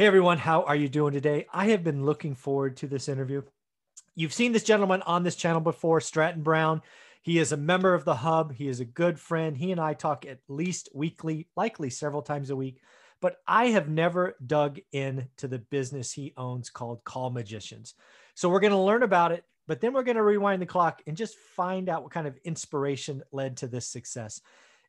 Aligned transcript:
Hey 0.00 0.06
everyone, 0.06 0.38
how 0.38 0.62
are 0.62 0.76
you 0.76 0.88
doing 0.88 1.12
today? 1.12 1.44
I 1.52 1.66
have 1.66 1.84
been 1.84 2.06
looking 2.06 2.34
forward 2.34 2.78
to 2.78 2.86
this 2.86 3.06
interview. 3.06 3.42
You've 4.14 4.32
seen 4.32 4.52
this 4.52 4.64
gentleman 4.64 5.02
on 5.02 5.24
this 5.24 5.36
channel 5.36 5.60
before, 5.60 6.00
Stratton 6.00 6.42
Brown. 6.42 6.80
He 7.20 7.38
is 7.38 7.52
a 7.52 7.58
member 7.58 7.92
of 7.92 8.06
the 8.06 8.14
Hub. 8.14 8.54
He 8.54 8.66
is 8.66 8.80
a 8.80 8.86
good 8.86 9.20
friend. 9.20 9.54
He 9.54 9.72
and 9.72 9.78
I 9.78 9.92
talk 9.92 10.24
at 10.24 10.38
least 10.48 10.88
weekly, 10.94 11.48
likely 11.54 11.90
several 11.90 12.22
times 12.22 12.48
a 12.48 12.56
week. 12.56 12.80
But 13.20 13.42
I 13.46 13.66
have 13.66 13.90
never 13.90 14.36
dug 14.46 14.80
into 14.90 15.48
the 15.48 15.58
business 15.58 16.12
he 16.12 16.32
owns 16.34 16.70
called 16.70 17.04
Call 17.04 17.28
Magicians. 17.28 17.92
So 18.34 18.48
we're 18.48 18.60
going 18.60 18.72
to 18.72 18.78
learn 18.78 19.02
about 19.02 19.32
it, 19.32 19.44
but 19.66 19.82
then 19.82 19.92
we're 19.92 20.02
going 20.02 20.16
to 20.16 20.22
rewind 20.22 20.62
the 20.62 20.66
clock 20.66 21.02
and 21.06 21.14
just 21.14 21.36
find 21.36 21.90
out 21.90 22.04
what 22.04 22.12
kind 22.12 22.26
of 22.26 22.38
inspiration 22.42 23.22
led 23.32 23.58
to 23.58 23.66
this 23.66 23.86
success. 23.86 24.40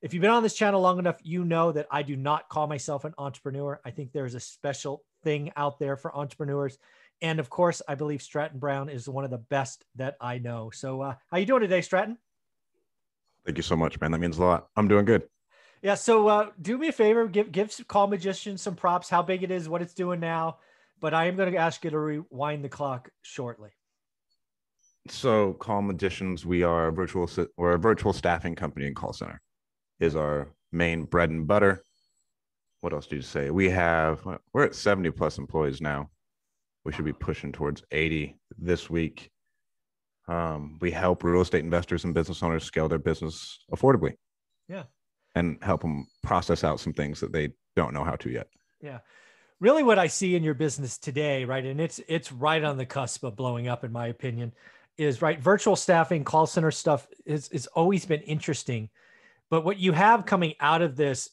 If 0.02 0.16
you've 0.16 0.22
been 0.22 0.32
on 0.32 0.42
this 0.42 0.56
channel 0.56 0.82
long 0.82 0.98
enough, 0.98 1.20
you 1.22 1.46
know 1.46 1.72
that 1.72 1.86
I 1.92 2.02
do 2.02 2.16
not 2.16 2.50
call 2.50 2.66
myself 2.66 3.06
an 3.06 3.14
entrepreneur. 3.20 3.80
I 3.86 3.92
think 3.92 4.12
there's 4.12 4.34
a 4.34 4.40
special 4.40 5.04
thing 5.24 5.52
out 5.56 5.78
there 5.78 5.96
for 5.96 6.16
entrepreneurs. 6.16 6.80
And 7.22 7.40
of 7.40 7.52
course, 7.52 7.84
I 7.88 7.94
believe 7.94 8.24
Stratton 8.24 8.58
Brown 8.58 8.90
is 8.90 9.08
one 9.08 9.26
of 9.26 9.30
the 9.30 9.38
best 9.38 9.86
that 9.96 10.18
I 10.20 10.40
know. 10.40 10.72
So, 10.74 11.02
uh, 11.02 11.16
how 11.30 11.38
you 11.38 11.46
doing 11.46 11.62
today, 11.62 11.82
Stratton? 11.82 12.18
Thank 13.46 13.58
you 13.58 13.64
so 13.64 13.76
much, 13.76 14.00
man. 14.02 14.10
That 14.10 14.18
means 14.18 14.40
a 14.40 14.44
lot. 14.44 14.70
I'm 14.76 14.88
doing 14.88 15.06
good. 15.06 15.24
Yeah. 15.84 15.94
So, 15.94 16.28
uh, 16.28 16.50
do 16.60 16.80
me 16.80 16.88
a 16.88 16.92
favor, 16.92 17.28
give 17.28 17.52
give 17.52 17.72
Call 17.88 18.08
Magician 18.08 18.58
some 18.58 18.76
props, 18.76 19.08
how 19.08 19.22
big 19.22 19.44
it 19.44 19.52
is, 19.52 19.70
what 19.70 19.84
it's 19.84 19.94
doing 19.94 20.20
now. 20.20 20.58
But 21.00 21.14
I 21.14 21.26
am 21.26 21.36
going 21.36 21.52
to 21.52 21.58
ask 21.60 21.84
you 21.84 21.92
to 21.92 22.00
rewind 22.00 22.64
the 22.64 22.70
clock 22.70 23.10
shortly. 23.22 23.70
So, 25.10 25.54
Call 25.54 25.84
Magicians, 25.84 26.44
we 26.44 26.64
are 26.64 26.88
a 26.88 26.92
virtual 26.92 27.30
we're 27.56 27.74
a 27.74 27.80
virtual 27.80 28.14
staffing 28.14 28.56
company 28.56 28.88
and 28.88 28.96
call 28.96 29.14
center 29.14 29.42
is 30.02 30.16
our 30.16 30.50
main 30.72 31.04
bread 31.04 31.30
and 31.30 31.48
butter. 31.48 31.84
What 32.82 32.92
else 32.92 33.06
do 33.06 33.16
you 33.16 33.22
say? 33.22 33.52
We 33.52 33.70
have 33.70 34.26
we're 34.52 34.64
at 34.64 34.76
70 34.76 35.12
plus 35.12 35.38
employees 35.38 35.80
now. 35.80 36.10
We 36.84 36.92
should 36.92 37.06
be 37.06 37.14
pushing 37.14 37.52
towards 37.52 37.84
80 37.92 38.36
this 38.58 38.90
week. 38.90 39.30
Um, 40.28 40.80
we 40.82 40.90
help 40.90 41.24
real 41.24 41.42
estate 41.42 41.64
investors 41.64 42.04
and 42.04 42.14
business 42.14 42.42
owners 42.42 42.64
scale 42.64 42.90
their 42.90 43.00
business 43.00 43.60
affordably. 43.72 44.14
Yeah. 44.68 44.84
And 45.36 45.58
help 45.62 45.82
them 45.82 46.08
process 46.24 46.64
out 46.64 46.80
some 46.80 46.94
things 46.94 47.20
that 47.20 47.32
they 47.32 47.50
don't 47.76 47.94
know 47.94 48.04
how 48.04 48.16
to 48.18 48.30
yet. 48.30 48.48
Yeah. 48.82 49.00
Really 49.60 49.84
what 49.84 50.00
I 50.00 50.08
see 50.08 50.36
in 50.36 50.44
your 50.44 50.56
business 50.56 50.98
today, 50.98 51.46
right? 51.46 51.64
And 51.64 51.80
it's 51.80 52.02
it's 52.08 52.32
right 52.32 52.64
on 52.64 52.78
the 52.78 52.86
cusp 52.86 53.24
of 53.24 53.36
blowing 53.36 53.68
up 53.68 53.84
in 53.84 53.92
my 53.92 54.08
opinion, 54.08 54.54
is 54.98 55.22
right 55.22 55.40
virtual 55.40 55.76
staffing, 55.76 56.24
call 56.24 56.48
center 56.48 56.72
stuff 56.72 57.08
is 57.28 57.48
it's 57.52 57.68
always 57.68 58.06
been 58.06 58.22
interesting 58.22 58.90
but 59.52 59.66
what 59.66 59.78
you 59.78 59.92
have 59.92 60.26
coming 60.26 60.56
out 60.62 60.82
of 60.82 60.96
this, 60.96 61.30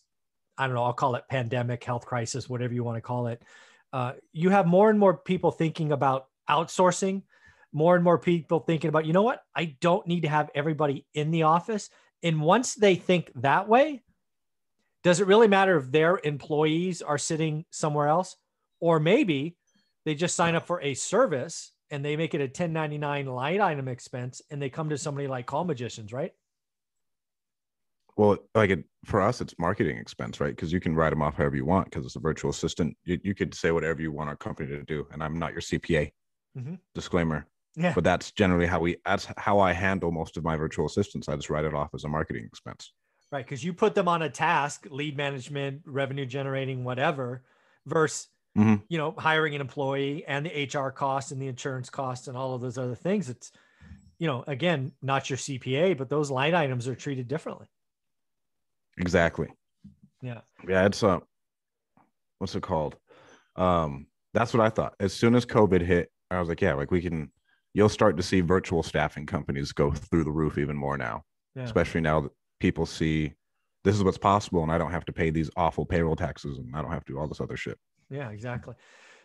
I 0.59 0.67
don't 0.67 0.75
know, 0.75 0.85
I'll 0.85 0.93
call 0.93 1.15
it 1.15 1.25
pandemic, 1.31 1.85
health 1.85 2.05
crisis, 2.05 2.49
whatever 2.49 2.75
you 2.75 2.83
want 2.83 2.97
to 2.97 3.01
call 3.01 3.29
it. 3.29 3.41
Uh, 3.93 4.15
you 4.33 4.51
have 4.51 4.67
more 4.67 4.91
and 4.91 4.99
more 4.99 5.17
people 5.17 5.53
thinking 5.53 5.93
about 5.93 6.27
outsourcing, 6.51 7.23
more 7.73 7.95
and 7.95 8.03
more 8.03 8.19
people 8.19 8.59
thinking 8.59 8.89
about, 8.89 9.07
you 9.07 9.13
know 9.13 9.23
what, 9.23 9.45
I 9.55 9.77
don't 9.81 10.07
need 10.07 10.23
to 10.23 10.29
have 10.29 10.51
everybody 10.53 11.07
in 11.15 11.31
the 11.31 11.45
office. 11.45 11.91
And 12.25 12.41
once 12.43 12.75
they 12.75 12.97
think 12.97 13.31
that 13.37 13.69
way, 13.69 14.03
does 15.05 15.21
it 15.21 15.29
really 15.29 15.47
matter 15.47 15.79
if 15.79 15.93
their 15.93 16.21
employees 16.25 17.01
are 17.03 17.19
sitting 17.19 17.65
somewhere 17.71 18.09
else? 18.09 18.37
Or 18.81 18.99
maybe 18.99 19.57
they 20.05 20.17
just 20.17 20.35
sign 20.35 20.57
up 20.57 20.67
for 20.67 20.83
a 20.83 20.95
service 20.95 21.71
and 21.91 22.05
they 22.05 22.17
make 22.17 22.35
it 22.35 22.41
a 22.41 22.45
1099 22.45 23.27
line 23.27 23.61
item 23.61 23.87
expense 23.87 24.43
and 24.51 24.61
they 24.61 24.71
come 24.71 24.89
to 24.89 24.99
somebody 24.99 25.29
like 25.29 25.47
Call 25.47 25.65
Magicians, 25.65 26.13
right? 26.13 26.33
Well, 28.19 28.37
like 28.57 28.71
it, 28.71 28.85
for 29.05 29.23
us, 29.23 29.41
it's 29.41 29.55
marketing 29.61 29.97
expense, 29.97 30.41
right? 30.41 30.55
Because 30.55 30.73
you 30.73 30.81
can 30.81 30.97
write 30.97 31.11
them 31.11 31.23
off 31.23 31.37
however 31.37 31.55
you 31.55 31.65
want 31.65 31.89
because 31.89 32.05
it's 32.05 32.17
a 32.17 32.21
virtual 32.21 32.51
assistant. 32.51 32.97
You, 33.05 33.21
you 33.23 33.33
could 33.33 33.55
say 33.55 33.71
whatever 33.71 34.03
you 34.03 34.11
want 34.11 34.29
our 34.29 34.37
company 34.37 34.69
to 34.71 34.83
do, 34.83 35.07
and 35.13 35.23
I'm 35.23 35.39
not 35.39 35.53
your 35.53 35.61
CPA. 35.61 36.11
Mm-hmm. 36.59 36.75
Disclaimer. 36.97 37.47
Yeah. 37.77 37.93
But 37.95 38.03
that's 38.03 38.33
generally 38.33 38.67
how 38.67 38.81
we. 38.81 38.97
That's 39.07 39.29
how 39.37 39.61
I 39.61 39.73
handle 39.73 40.11
most 40.11 40.37
of 40.37 40.43
my 40.43 40.57
virtual 40.57 40.87
assistants. 40.87 41.29
I 41.29 41.37
just 41.37 41.49
write 41.49 41.65
it 41.65 41.75
off 41.75 41.91
as 41.95 42.03
a 42.03 42.09
marketing 42.09 42.45
expense. 42.45 42.93
Right, 43.31 43.45
because 43.45 43.63
you 43.63 43.73
put 43.73 43.95
them 43.95 44.09
on 44.09 44.23
a 44.23 44.31
task, 44.31 44.89
lead 44.91 45.17
management, 45.17 45.83
revenue 45.85 46.27
generating, 46.27 46.83
whatever, 46.83 47.45
versus 47.87 48.27
mm-hmm. 48.59 48.83
you 48.89 48.99
know 48.99 49.15
hiring 49.17 49.55
an 49.55 49.61
employee 49.61 50.25
and 50.27 50.45
the 50.45 50.65
HR 50.65 50.91
costs 50.91 51.31
and 51.31 51.41
the 51.41 51.47
insurance 51.47 51.89
costs 51.89 52.27
and 52.27 52.37
all 52.37 52.57
of 52.57 52.63
those 52.63 52.79
other 52.79 52.97
things. 52.97 53.29
It's 53.29 53.53
you 54.19 54.27
know 54.27 54.43
again 54.49 54.91
not 55.03 55.31
your 55.31 55.37
CPA, 55.37 55.97
but 55.97 56.09
those 56.09 56.33
line 56.33 56.57
items 56.57 56.89
are 56.89 56.97
treated 56.97 57.29
differently. 57.29 57.69
Exactly. 58.99 59.49
Yeah. 60.23 60.41
Yeah. 60.69 60.87
It's 60.87 61.03
uh, 61.03 61.19
what's 62.39 62.55
it 62.55 62.63
called? 62.63 62.97
Um, 63.57 64.07
that's 64.35 64.53
what 64.53 64.65
I 64.65 64.69
thought. 64.69 64.95
As 65.01 65.13
soon 65.13 65.35
as 65.35 65.47
COVID 65.47 65.81
hit, 65.81 66.11
I 66.31 66.41
was 66.41 66.49
like, 66.49 66.61
yeah, 66.61 66.75
like 66.75 66.91
we 66.91 67.01
can. 67.01 67.31
You'll 67.75 67.89
start 67.89 68.17
to 68.17 68.23
see 68.23 68.41
virtual 68.41 68.83
staffing 68.83 69.27
companies 69.27 69.73
go 69.73 69.93
through 69.93 70.25
the 70.25 70.31
roof 70.31 70.59
even 70.59 70.77
more 70.77 70.97
now, 70.97 71.23
yeah. 71.55 71.63
especially 71.63 72.01
now 72.01 72.23
that 72.23 72.33
people 72.61 72.87
see 72.87 73.35
this 73.85 73.95
is 73.95 74.03
what's 74.03 74.19
possible, 74.19 74.63
and 74.63 74.73
I 74.73 74.79
don't 74.79 74.91
have 74.91 75.05
to 75.05 75.13
pay 75.13 75.31
these 75.31 75.51
awful 75.57 75.85
payroll 75.85 76.17
taxes, 76.17 76.59
and 76.59 76.75
I 76.75 76.83
don't 76.83 76.91
have 76.91 77.05
to 77.05 77.13
do 77.13 77.19
all 77.19 77.29
this 77.29 77.41
other 77.41 77.57
shit. 77.57 77.79
Yeah, 78.11 78.31
exactly. 78.31 78.75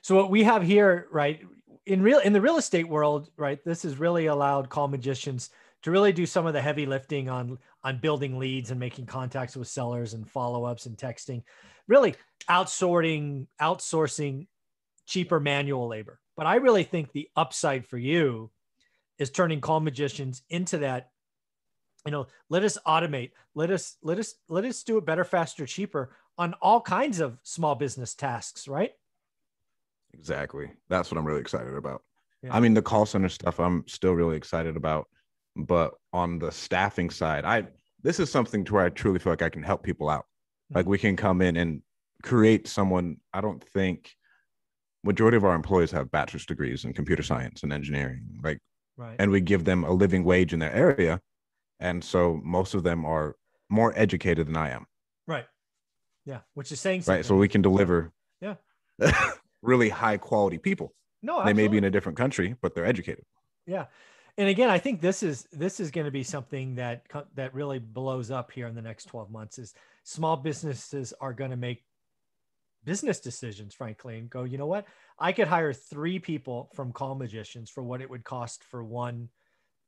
So 0.01 0.15
what 0.15 0.29
we 0.29 0.43
have 0.43 0.61
here, 0.61 1.07
right, 1.11 1.41
in 1.85 2.01
real 2.01 2.19
in 2.19 2.33
the 2.33 2.41
real 2.41 2.57
estate 2.57 2.87
world, 2.87 3.29
right, 3.37 3.63
this 3.63 3.83
has 3.83 3.97
really 3.97 4.27
allowed 4.27 4.69
call 4.69 4.87
magicians 4.87 5.49
to 5.83 5.91
really 5.91 6.13
do 6.13 6.25
some 6.25 6.45
of 6.45 6.53
the 6.53 6.61
heavy 6.61 6.85
lifting 6.85 7.29
on 7.29 7.57
on 7.83 7.99
building 7.99 8.39
leads 8.39 8.71
and 8.71 8.79
making 8.79 9.05
contacts 9.05 9.55
with 9.55 9.67
sellers 9.67 10.13
and 10.13 10.29
follow-ups 10.29 10.85
and 10.85 10.97
texting 10.97 11.43
really 11.87 12.15
outsourcing 12.49 13.47
outsourcing 13.61 14.47
cheaper 15.05 15.39
manual 15.39 15.87
labor. 15.87 16.19
But 16.35 16.47
i 16.47 16.55
really 16.55 16.83
think 16.83 17.11
the 17.11 17.29
upside 17.35 17.85
for 17.85 17.97
you 17.97 18.51
is 19.19 19.29
turning 19.29 19.61
call 19.61 19.79
magicians 19.79 20.41
into 20.49 20.79
that 20.79 21.11
you 22.05 22.11
know 22.11 22.27
let 22.49 22.63
us 22.63 22.77
automate 22.87 23.31
let 23.53 23.69
us 23.69 23.97
let 24.01 24.17
us 24.19 24.35
let 24.49 24.65
us 24.65 24.83
do 24.83 24.97
it 24.97 25.05
better 25.05 25.23
faster 25.23 25.65
cheaper 25.65 26.15
on 26.37 26.55
all 26.61 26.81
kinds 26.81 27.19
of 27.19 27.37
small 27.43 27.75
business 27.75 28.15
tasks 28.15 28.67
right? 28.67 28.91
Exactly. 30.13 30.71
That's 30.89 31.11
what 31.11 31.17
i'm 31.17 31.25
really 31.25 31.41
excited 31.41 31.75
about. 31.75 32.03
Yeah. 32.41 32.55
i 32.55 32.59
mean 32.59 32.73
the 32.73 32.81
call 32.81 33.05
center 33.05 33.29
stuff 33.29 33.59
i'm 33.59 33.85
still 33.87 34.13
really 34.13 34.35
excited 34.35 34.75
about 34.75 35.07
but 35.55 35.93
on 36.11 36.39
the 36.39 36.51
staffing 36.51 37.09
side, 37.09 37.45
I 37.45 37.67
this 38.01 38.19
is 38.19 38.31
something 38.31 38.63
to 38.65 38.73
where 38.73 38.85
I 38.85 38.89
truly 38.89 39.19
feel 39.19 39.31
like 39.31 39.41
I 39.41 39.49
can 39.49 39.63
help 39.63 39.83
people 39.83 40.09
out. 40.09 40.21
Mm-hmm. 40.21 40.77
Like 40.77 40.85
we 40.87 40.97
can 40.97 41.15
come 41.15 41.41
in 41.41 41.57
and 41.57 41.81
create 42.21 42.67
someone. 42.67 43.17
I 43.33 43.41
don't 43.41 43.63
think 43.63 44.11
majority 45.03 45.37
of 45.37 45.45
our 45.45 45.55
employees 45.55 45.91
have 45.91 46.11
bachelor's 46.11 46.45
degrees 46.45 46.85
in 46.85 46.93
computer 46.93 47.23
science 47.23 47.63
and 47.63 47.73
engineering, 47.73 48.23
like, 48.43 48.59
right. 48.97 49.15
and 49.19 49.31
we 49.31 49.41
give 49.41 49.65
them 49.65 49.83
a 49.83 49.91
living 49.91 50.23
wage 50.23 50.53
in 50.53 50.59
their 50.59 50.73
area, 50.73 51.19
and 51.79 52.03
so 52.03 52.39
most 52.43 52.73
of 52.73 52.83
them 52.83 53.05
are 53.05 53.35
more 53.69 53.93
educated 53.95 54.47
than 54.47 54.57
I 54.57 54.71
am. 54.71 54.85
Right. 55.27 55.45
Yeah, 56.25 56.39
which 56.53 56.71
is 56.71 56.79
saying 56.79 57.01
something. 57.01 57.19
right. 57.19 57.25
So 57.25 57.35
we 57.35 57.47
can 57.47 57.61
deliver. 57.61 58.11
Yeah. 58.41 58.55
really 59.61 59.89
high 59.89 60.17
quality 60.17 60.57
people. 60.57 60.93
No, 61.21 61.39
absolutely. 61.39 61.53
they 61.53 61.67
may 61.67 61.71
be 61.71 61.77
in 61.77 61.83
a 61.85 61.89
different 61.89 62.17
country, 62.17 62.55
but 62.61 62.75
they're 62.75 62.85
educated. 62.85 63.23
Yeah 63.65 63.85
and 64.37 64.49
again 64.49 64.69
i 64.69 64.77
think 64.77 65.01
this 65.01 65.23
is 65.23 65.47
this 65.51 65.79
is 65.79 65.91
going 65.91 66.05
to 66.05 66.11
be 66.11 66.23
something 66.23 66.75
that 66.75 67.03
that 67.35 67.53
really 67.53 67.79
blows 67.79 68.31
up 68.31 68.51
here 68.51 68.67
in 68.67 68.75
the 68.75 68.81
next 68.81 69.05
12 69.05 69.31
months 69.31 69.59
is 69.59 69.73
small 70.03 70.37
businesses 70.37 71.13
are 71.21 71.33
going 71.33 71.51
to 71.51 71.57
make 71.57 71.83
business 72.83 73.19
decisions 73.19 73.73
frankly 73.73 74.17
and 74.17 74.29
go 74.29 74.43
you 74.43 74.57
know 74.57 74.67
what? 74.67 74.85
I 75.19 75.31
could 75.31 75.47
hire 75.47 75.73
three 75.73 76.19
people 76.19 76.69
from 76.73 76.91
call 76.91 77.15
magicians 77.15 77.69
for 77.69 77.83
what 77.83 78.01
it 78.01 78.09
would 78.09 78.23
cost 78.23 78.63
for 78.63 78.83
one 78.83 79.29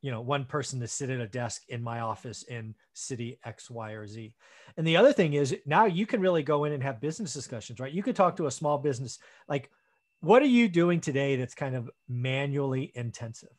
you 0.01 0.11
know 0.11 0.21
one 0.21 0.45
person 0.45 0.79
to 0.79 0.87
sit 0.87 1.09
at 1.09 1.19
a 1.19 1.27
desk 1.27 1.63
in 1.69 1.81
my 1.81 1.99
office 1.99 2.43
in 2.43 2.75
city 2.93 3.39
x 3.43 3.69
y 3.69 3.91
or 3.91 4.07
z. 4.07 4.33
And 4.77 4.87
the 4.87 4.97
other 4.97 5.13
thing 5.13 5.33
is 5.33 5.55
now 5.65 5.85
you 5.85 6.05
can 6.05 6.21
really 6.21 6.43
go 6.43 6.65
in 6.65 6.73
and 6.73 6.83
have 6.83 7.01
business 7.01 7.33
discussions 7.33 7.79
right? 7.79 7.93
You 7.93 8.03
could 8.03 8.15
talk 8.15 8.37
to 8.37 8.47
a 8.47 8.51
small 8.51 8.77
business 8.77 9.19
like 9.49 9.71
what 10.21 10.41
are 10.41 10.47
you 10.47 10.69
doing 10.69 11.01
today 11.01 11.35
that's 11.35 11.55
kind 11.55 11.75
of 11.75 11.89
manually 12.07 12.91
intensive 12.95 13.49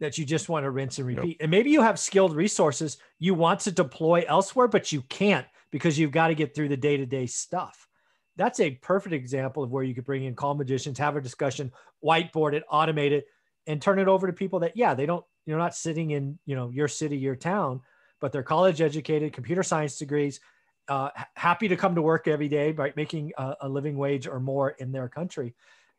that 0.00 0.18
you 0.18 0.24
just 0.24 0.48
want 0.48 0.64
to 0.64 0.70
rinse 0.70 0.98
and 0.98 1.06
repeat. 1.06 1.28
Yep. 1.28 1.36
And 1.40 1.50
maybe 1.50 1.70
you 1.70 1.82
have 1.82 1.98
skilled 1.98 2.34
resources 2.34 2.98
you 3.18 3.34
want 3.34 3.60
to 3.60 3.72
deploy 3.72 4.24
elsewhere, 4.28 4.68
but 4.68 4.92
you 4.92 5.02
can't 5.02 5.46
because 5.70 5.98
you've 5.98 6.12
got 6.12 6.28
to 6.28 6.34
get 6.34 6.54
through 6.54 6.68
the 6.68 6.76
day 6.76 6.96
to 6.96 7.06
day 7.06 7.26
stuff. 7.26 7.88
That's 8.36 8.60
a 8.60 8.72
perfect 8.72 9.14
example 9.14 9.62
of 9.62 9.70
where 9.70 9.82
you 9.82 9.94
could 9.94 10.04
bring 10.04 10.24
in 10.24 10.34
call 10.34 10.54
magicians, 10.54 10.98
have 10.98 11.16
a 11.16 11.20
discussion, 11.20 11.72
whiteboard 12.04 12.52
it, 12.52 12.64
automate 12.70 13.12
it, 13.12 13.26
and 13.66 13.80
turn 13.80 13.98
it 13.98 14.08
over 14.08 14.26
to 14.26 14.32
people 14.32 14.60
that, 14.60 14.76
yeah, 14.76 14.94
they 14.94 15.06
don't, 15.06 15.24
you're 15.46 15.58
not 15.58 15.74
sitting 15.74 16.10
in, 16.10 16.38
you 16.44 16.54
know, 16.54 16.68
your 16.70 16.88
city, 16.88 17.16
your 17.16 17.36
town, 17.36 17.80
but 18.20 18.32
they're 18.32 18.42
college 18.42 18.80
educated, 18.80 19.32
computer 19.32 19.62
science 19.62 19.98
degrees, 19.98 20.40
uh, 20.88 21.08
happy 21.34 21.68
to 21.68 21.76
come 21.76 21.94
to 21.94 22.02
work 22.02 22.28
every 22.28 22.48
day 22.48 22.72
by 22.72 22.92
making 22.94 23.32
a, 23.38 23.54
a 23.62 23.68
living 23.68 23.96
wage 23.96 24.26
or 24.26 24.38
more 24.38 24.70
in 24.70 24.92
their 24.92 25.08
country. 25.08 25.54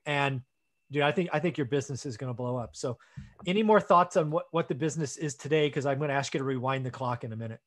And 0.05 0.41
dude 0.91 1.03
i 1.03 1.11
think 1.11 1.29
i 1.33 1.39
think 1.39 1.57
your 1.57 1.65
business 1.65 2.05
is 2.05 2.17
going 2.17 2.29
to 2.29 2.33
blow 2.33 2.57
up 2.57 2.75
so 2.75 2.97
any 3.45 3.63
more 3.63 3.79
thoughts 3.79 4.17
on 4.17 4.31
what 4.31 4.45
what 4.51 4.67
the 4.67 4.75
business 4.75 5.17
is 5.17 5.35
today 5.35 5.67
because 5.67 5.85
i'm 5.85 5.97
going 5.97 6.09
to 6.09 6.15
ask 6.15 6.33
you 6.33 6.39
to 6.39 6.43
rewind 6.43 6.85
the 6.85 6.91
clock 6.91 7.23
in 7.23 7.33
a 7.33 7.35
minute 7.35 7.59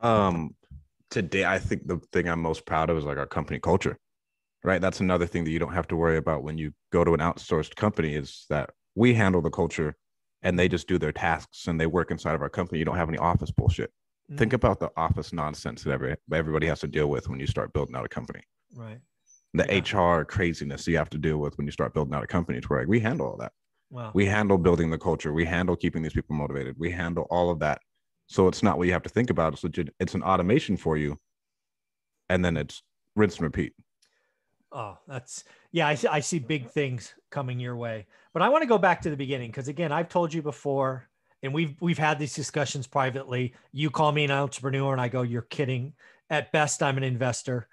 um 0.00 0.54
today 1.10 1.44
i 1.44 1.58
think 1.58 1.86
the 1.86 1.98
thing 2.12 2.28
i'm 2.28 2.40
most 2.40 2.66
proud 2.66 2.90
of 2.90 2.98
is 2.98 3.04
like 3.04 3.18
our 3.18 3.26
company 3.26 3.58
culture 3.58 3.98
right? 4.66 4.80
That's 4.80 5.00
another 5.00 5.26
thing 5.26 5.44
that 5.44 5.50
you 5.50 5.60
don't 5.60 5.72
have 5.72 5.86
to 5.88 5.96
worry 5.96 6.18
about 6.18 6.42
when 6.42 6.58
you 6.58 6.72
go 6.92 7.04
to 7.04 7.14
an 7.14 7.20
outsourced 7.20 7.76
company 7.76 8.14
is 8.14 8.46
that 8.50 8.70
we 8.96 9.14
handle 9.14 9.40
the 9.40 9.48
culture 9.48 9.94
and 10.42 10.58
they 10.58 10.68
just 10.68 10.88
do 10.88 10.98
their 10.98 11.12
tasks 11.12 11.68
and 11.68 11.80
they 11.80 11.86
work 11.86 12.10
inside 12.10 12.34
of 12.34 12.42
our 12.42 12.48
company. 12.48 12.80
You 12.80 12.84
don't 12.84 12.96
have 12.96 13.08
any 13.08 13.18
office 13.18 13.52
bullshit. 13.52 13.90
Mm-hmm. 14.28 14.38
Think 14.38 14.52
about 14.52 14.80
the 14.80 14.90
office 14.96 15.32
nonsense 15.32 15.84
that 15.84 15.92
every, 15.92 16.16
everybody 16.32 16.66
has 16.66 16.80
to 16.80 16.88
deal 16.88 17.08
with 17.08 17.28
when 17.28 17.38
you 17.38 17.46
start 17.46 17.72
building 17.72 17.94
out 17.94 18.04
a 18.04 18.08
company. 18.08 18.42
Right. 18.74 18.98
The 19.56 19.66
yeah. 19.68 20.00
HR 20.00 20.24
craziness 20.24 20.86
you 20.86 20.96
have 20.98 21.10
to 21.10 21.18
deal 21.18 21.38
with 21.38 21.56
when 21.56 21.66
you 21.66 21.72
start 21.72 21.94
building 21.94 22.14
out 22.14 22.24
a 22.24 22.26
company 22.26 22.60
to 22.60 22.66
where 22.68 22.80
like, 22.80 22.88
we 22.88 23.00
handle 23.00 23.26
all 23.26 23.36
that. 23.38 23.52
Wow. 23.90 24.10
We 24.14 24.26
handle 24.26 24.58
building 24.58 24.90
the 24.90 24.98
culture. 24.98 25.32
We 25.32 25.44
handle 25.44 25.76
keeping 25.76 26.02
these 26.02 26.12
people 26.12 26.36
motivated. 26.36 26.76
We 26.78 26.90
handle 26.90 27.26
all 27.30 27.50
of 27.50 27.60
that. 27.60 27.80
So 28.26 28.48
it's 28.48 28.62
not 28.62 28.76
what 28.78 28.86
you 28.86 28.92
have 28.92 29.04
to 29.04 29.08
think 29.08 29.30
about. 29.30 29.52
It's 29.52 29.64
legit. 29.64 29.94
It's 30.00 30.14
an 30.14 30.22
automation 30.22 30.76
for 30.76 30.96
you. 30.96 31.18
And 32.28 32.44
then 32.44 32.56
it's 32.56 32.82
rinse 33.14 33.36
and 33.36 33.44
repeat. 33.44 33.72
Oh, 34.72 34.98
that's 35.06 35.44
yeah. 35.70 35.86
I 35.86 35.94
see, 35.94 36.08
I 36.08 36.20
see 36.20 36.38
big 36.40 36.68
things 36.68 37.14
coming 37.30 37.60
your 37.60 37.76
way, 37.76 38.06
but 38.34 38.42
I 38.42 38.48
want 38.48 38.62
to 38.62 38.68
go 38.68 38.78
back 38.78 39.00
to 39.02 39.10
the 39.10 39.16
beginning 39.16 39.50
because 39.50 39.68
again, 39.68 39.92
I've 39.92 40.08
told 40.08 40.34
you 40.34 40.42
before, 40.42 41.08
and 41.42 41.54
we've 41.54 41.76
we've 41.80 41.96
had 41.96 42.18
these 42.18 42.34
discussions 42.34 42.86
privately. 42.86 43.54
You 43.72 43.90
call 43.90 44.10
me 44.10 44.24
an 44.24 44.32
entrepreneur, 44.32 44.92
and 44.92 45.00
I 45.00 45.08
go, 45.08 45.22
"You're 45.22 45.42
kidding." 45.42 45.94
At 46.28 46.50
best, 46.50 46.82
I'm 46.82 46.96
an 46.96 47.04
investor 47.04 47.68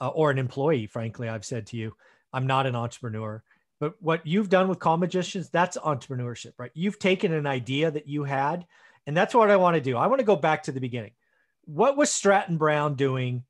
uh, 0.00 0.08
or 0.08 0.30
an 0.30 0.38
employee. 0.38 0.86
Frankly, 0.86 1.28
I've 1.28 1.44
said 1.44 1.66
to 1.68 1.76
you, 1.76 1.94
I'm 2.32 2.46
not 2.46 2.66
an 2.66 2.76
entrepreneur. 2.76 3.42
But 3.80 3.94
what 4.00 4.26
you've 4.26 4.48
done 4.48 4.68
with 4.68 4.80
Call 4.80 4.96
Magicians, 4.96 5.50
that's 5.50 5.76
entrepreneurship, 5.76 6.52
right? 6.58 6.72
You've 6.74 6.98
taken 6.98 7.32
an 7.32 7.46
idea 7.46 7.90
that 7.90 8.08
you 8.08 8.24
had, 8.24 8.66
and 9.06 9.16
that's 9.16 9.34
what 9.34 9.50
I 9.50 9.56
want 9.56 9.76
to 9.76 9.80
do. 9.80 9.96
I 9.96 10.08
want 10.08 10.18
to 10.18 10.26
go 10.26 10.36
back 10.36 10.64
to 10.64 10.72
the 10.72 10.80
beginning. 10.80 11.12
What 11.64 11.96
was 11.96 12.10
Stratton 12.10 12.58
Brown 12.58 12.94
doing 12.94 13.44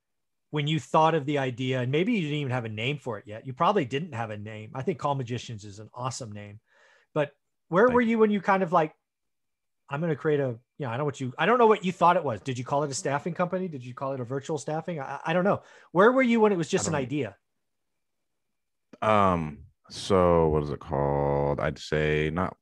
when 0.50 0.66
you 0.66 0.80
thought 0.80 1.14
of 1.14 1.26
the 1.26 1.38
idea, 1.38 1.80
and 1.80 1.92
maybe 1.92 2.12
you 2.12 2.22
didn't 2.22 2.38
even 2.38 2.52
have 2.52 2.64
a 2.64 2.70
name 2.70 2.98
for 2.98 3.18
it 3.18 3.24
yet. 3.26 3.46
You 3.46 3.52
probably 3.52 3.84
didn't 3.84 4.14
have 4.14 4.30
a 4.30 4.36
name. 4.36 4.72
I 4.74 4.82
think 4.82 4.98
Call 4.98 5.14
Magicians 5.14 5.64
is 5.64 5.78
an 5.78 5.90
awesome 5.94 6.32
name. 6.32 6.60
But 7.14 7.32
where 7.68 7.86
Thank 7.86 7.94
were 7.94 8.00
you 8.00 8.18
when 8.18 8.30
you 8.30 8.40
kind 8.40 8.62
of 8.62 8.72
like, 8.72 8.94
I'm 9.90 10.00
going 10.00 10.10
to 10.10 10.16
create 10.16 10.40
a, 10.40 10.58
you 10.78 10.86
know, 10.86 10.88
I 10.88 10.90
don't 10.92 10.98
know 10.98 11.04
what 11.06 11.20
you, 11.20 11.32
I 11.38 11.46
don't 11.46 11.58
know 11.58 11.66
what 11.66 11.84
you 11.84 11.92
thought 11.92 12.16
it 12.16 12.24
was. 12.24 12.40
Did 12.40 12.58
you 12.58 12.64
call 12.64 12.84
it 12.84 12.90
a 12.90 12.94
staffing 12.94 13.34
company? 13.34 13.68
Did 13.68 13.84
you 13.84 13.94
call 13.94 14.12
it 14.12 14.20
a 14.20 14.24
virtual 14.24 14.58
staffing? 14.58 15.00
I, 15.00 15.18
I 15.24 15.32
don't 15.32 15.44
know. 15.44 15.62
Where 15.92 16.12
were 16.12 16.22
you 16.22 16.40
when 16.40 16.52
it 16.52 16.58
was 16.58 16.68
just 16.68 16.88
an 16.88 16.94
idea? 16.94 17.36
Um, 19.00 19.58
so 19.90 20.48
what 20.48 20.62
is 20.62 20.70
it 20.70 20.80
called? 20.80 21.60
I'd 21.60 21.78
say 21.78 22.30
not. 22.32 22.56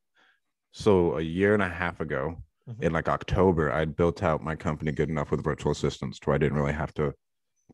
So 0.73 1.17
a 1.19 1.23
year 1.23 1.55
and 1.55 1.62
a 1.62 1.69
half 1.69 2.00
ago, 2.00 2.37
mm-hmm. 2.69 2.82
in 2.82 2.93
like 2.93 3.08
October, 3.08 3.73
I'd 3.73 3.96
built 3.96 4.23
out 4.23 4.43
my 4.43 4.55
company 4.55 4.93
good 4.93 5.08
enough 5.08 5.31
with 5.31 5.43
virtual 5.43 5.73
assistants 5.73 6.19
to 6.20 6.26
where 6.26 6.34
I 6.34 6.38
didn't 6.38 6.58
really 6.58 6.73
have 6.73 6.94
to 6.94 7.14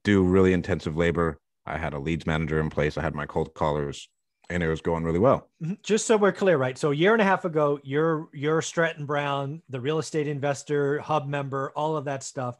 do 0.04 0.22
really 0.22 0.52
intensive 0.52 0.96
labor. 0.96 1.38
I 1.66 1.78
had 1.78 1.94
a 1.94 1.98
leads 1.98 2.26
manager 2.26 2.60
in 2.60 2.70
place. 2.70 2.96
I 2.96 3.02
had 3.02 3.14
my 3.14 3.26
cold 3.26 3.54
callers, 3.54 4.08
and 4.50 4.62
it 4.62 4.68
was 4.68 4.80
going 4.80 5.04
really 5.04 5.18
well. 5.18 5.48
Mm-hmm. 5.62 5.74
Just 5.82 6.06
so 6.06 6.16
we're 6.16 6.32
clear, 6.32 6.56
right? 6.56 6.76
So 6.76 6.90
a 6.90 6.94
year 6.94 7.12
and 7.12 7.22
a 7.22 7.24
half 7.24 7.44
ago, 7.44 7.80
you're 7.82 8.28
you're 8.32 8.62
Stratton 8.62 9.06
Brown, 9.06 9.62
the 9.68 9.80
real 9.80 9.98
estate 9.98 10.28
investor, 10.28 10.98
hub 11.00 11.26
member, 11.26 11.72
all 11.74 11.96
of 11.96 12.04
that 12.06 12.22
stuff, 12.22 12.56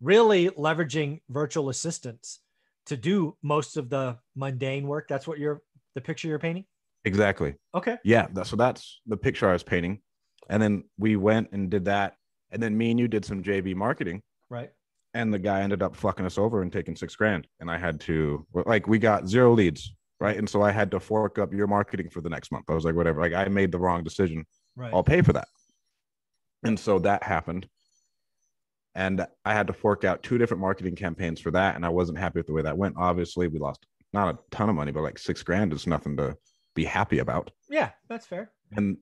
really 0.00 0.50
leveraging 0.50 1.20
virtual 1.28 1.68
assistants 1.68 2.40
to 2.86 2.96
do 2.96 3.36
most 3.42 3.76
of 3.76 3.88
the 3.88 4.18
mundane 4.36 4.86
work. 4.86 5.08
That's 5.08 5.26
what 5.26 5.38
you're 5.38 5.62
the 5.94 6.00
picture 6.00 6.28
you're 6.28 6.38
painting. 6.38 6.64
Exactly. 7.04 7.54
Okay. 7.74 7.98
Yeah. 8.04 8.28
So 8.44 8.56
that's 8.56 9.00
the 9.06 9.16
picture 9.16 9.48
I 9.48 9.52
was 9.52 9.62
painting, 9.62 10.00
and 10.48 10.62
then 10.62 10.84
we 10.98 11.16
went 11.16 11.50
and 11.52 11.70
did 11.70 11.84
that, 11.86 12.16
and 12.50 12.62
then 12.62 12.76
me 12.76 12.90
and 12.90 13.00
you 13.00 13.08
did 13.08 13.24
some 13.24 13.42
JV 13.42 13.74
marketing. 13.74 14.22
Right 14.50 14.70
and 15.14 15.32
the 15.32 15.38
guy 15.38 15.62
ended 15.62 15.80
up 15.80 15.94
fucking 15.94 16.26
us 16.26 16.38
over 16.38 16.60
and 16.60 16.72
taking 16.72 16.96
six 16.96 17.14
grand 17.16 17.46
and 17.60 17.70
i 17.70 17.78
had 17.78 18.00
to 18.00 18.44
like 18.66 18.86
we 18.86 18.98
got 18.98 19.26
zero 19.26 19.52
leads 19.52 19.94
right? 20.20 20.36
And 20.36 20.48
so 20.48 20.62
i 20.62 20.70
had 20.70 20.90
to 20.92 21.00
fork 21.00 21.38
up 21.38 21.52
your 21.52 21.66
marketing 21.66 22.08
for 22.10 22.20
the 22.20 22.30
next 22.30 22.52
month. 22.52 22.64
I 22.68 22.74
was 22.74 22.84
like 22.84 22.94
whatever 22.94 23.20
like 23.20 23.32
i 23.32 23.46
made 23.48 23.72
the 23.72 23.78
wrong 23.78 24.04
decision. 24.04 24.44
Right. 24.76 24.92
i'll 24.92 25.02
pay 25.02 25.22
for 25.22 25.32
that. 25.34 25.48
And 26.62 26.78
so 26.78 26.98
that 27.00 27.22
happened. 27.22 27.68
And 28.94 29.26
i 29.44 29.52
had 29.52 29.66
to 29.66 29.72
fork 29.72 30.04
out 30.04 30.22
two 30.22 30.38
different 30.38 30.60
marketing 30.60 30.96
campaigns 30.96 31.40
for 31.40 31.50
that. 31.52 31.76
And 31.76 31.84
i 31.84 31.88
wasn't 31.88 32.18
happy 32.18 32.38
with 32.38 32.46
the 32.46 32.52
way 32.52 32.62
that 32.62 32.78
went. 32.78 32.94
Obviously 32.98 33.48
we 33.48 33.58
lost 33.58 33.86
not 34.12 34.34
a 34.34 34.38
ton 34.50 34.68
of 34.68 34.76
money 34.76 34.92
but 34.92 35.02
like 35.02 35.18
six 35.18 35.42
grand 35.42 35.72
is 35.72 35.86
nothing 35.86 36.16
to 36.16 36.36
be 36.74 36.84
happy 36.84 37.18
about. 37.18 37.50
Yeah 37.68 37.90
that's 38.08 38.26
fair. 38.26 38.50
And 38.76 38.96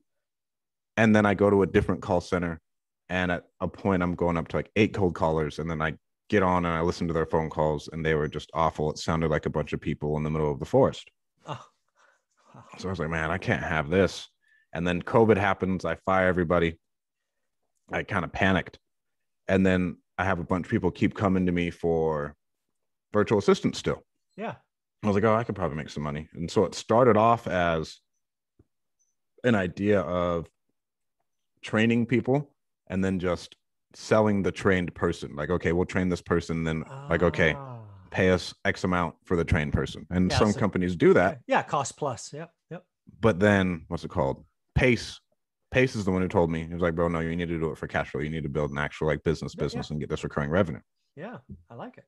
and 0.97 1.15
then 1.17 1.26
i 1.26 1.35
go 1.35 1.50
to 1.50 1.62
a 1.62 1.67
different 1.67 2.03
call 2.03 2.20
center. 2.20 2.61
And 3.08 3.31
at 3.31 3.44
a 3.61 3.69
point, 3.69 4.03
I'm 4.03 4.15
going 4.15 4.38
up 4.38 4.49
to 4.49 4.56
like 4.56 4.70
eight 4.75 4.94
cold 4.94 5.15
callers, 5.15 5.58
and 5.58 5.70
then 5.70 5.82
I 5.82 5.93
get 6.32 6.43
on 6.43 6.64
and 6.64 6.75
I 6.75 6.81
listened 6.81 7.08
to 7.08 7.14
their 7.14 7.26
phone 7.26 7.50
calls, 7.50 7.88
and 7.93 8.05
they 8.05 8.14
were 8.14 8.26
just 8.26 8.50
awful. 8.55 8.90
It 8.90 8.99
sounded 8.99 9.31
like 9.31 9.44
a 9.44 9.50
bunch 9.50 9.75
of 9.75 9.81
people 9.81 10.17
in 10.17 10.23
the 10.23 10.31
middle 10.31 10.50
of 10.50 10.58
the 10.58 10.64
forest. 10.64 11.11
Oh. 11.46 11.62
Wow. 12.55 12.64
So 12.79 12.88
I 12.88 12.90
was 12.90 12.99
like, 12.99 13.11
man, 13.11 13.31
I 13.31 13.38
can't 13.38 13.62
have 13.62 13.90
this. 13.90 14.29
And 14.73 14.87
then 14.87 15.02
COVID 15.02 15.37
happens. 15.37 15.84
I 15.84 15.96
fire 16.06 16.29
everybody. 16.29 16.79
I 17.93 18.02
kind 18.02 18.25
of 18.25 18.32
panicked. 18.32 18.79
And 19.46 19.64
then 19.67 19.99
I 20.17 20.25
have 20.25 20.38
a 20.38 20.44
bunch 20.44 20.67
of 20.67 20.70
people 20.70 20.90
keep 20.90 21.14
coming 21.14 21.44
to 21.46 21.52
me 21.52 21.70
for 21.70 22.34
virtual 23.12 23.38
assistants 23.38 23.79
still. 23.79 24.02
Yeah. 24.37 24.55
I 25.02 25.06
was 25.06 25.14
like, 25.14 25.25
oh, 25.25 25.34
I 25.34 25.44
could 25.44 25.56
probably 25.56 25.76
make 25.76 25.90
some 25.90 26.02
money. 26.02 26.29
And 26.32 26.50
so 26.50 26.64
it 26.64 26.75
started 26.75 27.19
off 27.19 27.46
as 27.46 27.99
an 29.44 29.55
idea 29.55 30.00
of 30.00 30.49
training 31.61 32.06
people 32.06 32.49
and 32.87 33.05
then 33.05 33.19
just 33.19 33.56
selling 33.94 34.43
the 34.43 34.53
trained 34.53 34.94
person. 34.94 35.35
Like, 35.35 35.50
okay, 35.50 35.73
we'll 35.73 35.87
train 35.87 36.09
this 36.09 36.23
person. 36.23 36.65
Then, 36.65 36.85
like, 37.09 37.23
okay, 37.23 37.55
ah. 37.56 37.79
pay 38.11 38.31
us 38.31 38.55
X 38.65 38.85
amount 38.85 39.15
for 39.25 39.37
the 39.37 39.44
trained 39.44 39.73
person. 39.73 40.06
And 40.11 40.31
yeah, 40.31 40.39
some 40.39 40.53
so, 40.53 40.59
companies 40.59 40.97
do 40.97 41.15
that. 41.15 41.41
Yeah, 41.47 41.62
cost 41.62 41.97
plus. 41.97 42.33
Yep. 42.33 42.50
Yep. 42.71 42.85
But 43.21 43.41
then, 43.41 43.85
what's 43.89 44.05
it 44.05 44.11
called? 44.11 44.44
Pace. 44.75 45.21
Pace 45.71 45.97
is 45.97 46.05
the 46.05 46.11
one 46.11 46.23
who 46.23 46.29
told 46.29 46.50
me. 46.50 46.67
He 46.67 46.73
was 46.73 46.83
like, 46.83 46.94
bro, 46.94 47.09
no, 47.09 47.21
you 47.21 47.35
need 47.35 47.49
to 47.49 47.59
do 47.59 47.71
it 47.71 47.79
for 47.79 47.87
cash 47.87 48.11
flow. 48.11 48.21
You 48.21 48.31
need 48.31 48.43
to 48.43 48.49
build 48.49 48.71
an 48.71 48.79
actual 48.79 49.06
like 49.06 49.23
business 49.23 49.55
yeah, 49.56 49.65
business 49.65 49.89
yeah. 49.89 49.94
and 49.94 50.00
get 50.00 50.11
this 50.11 50.25
recurring 50.25 50.50
revenue. 50.50 50.81
Yeah, 51.17 51.39
I 51.71 51.75
like 51.75 51.99
it. 51.99 52.05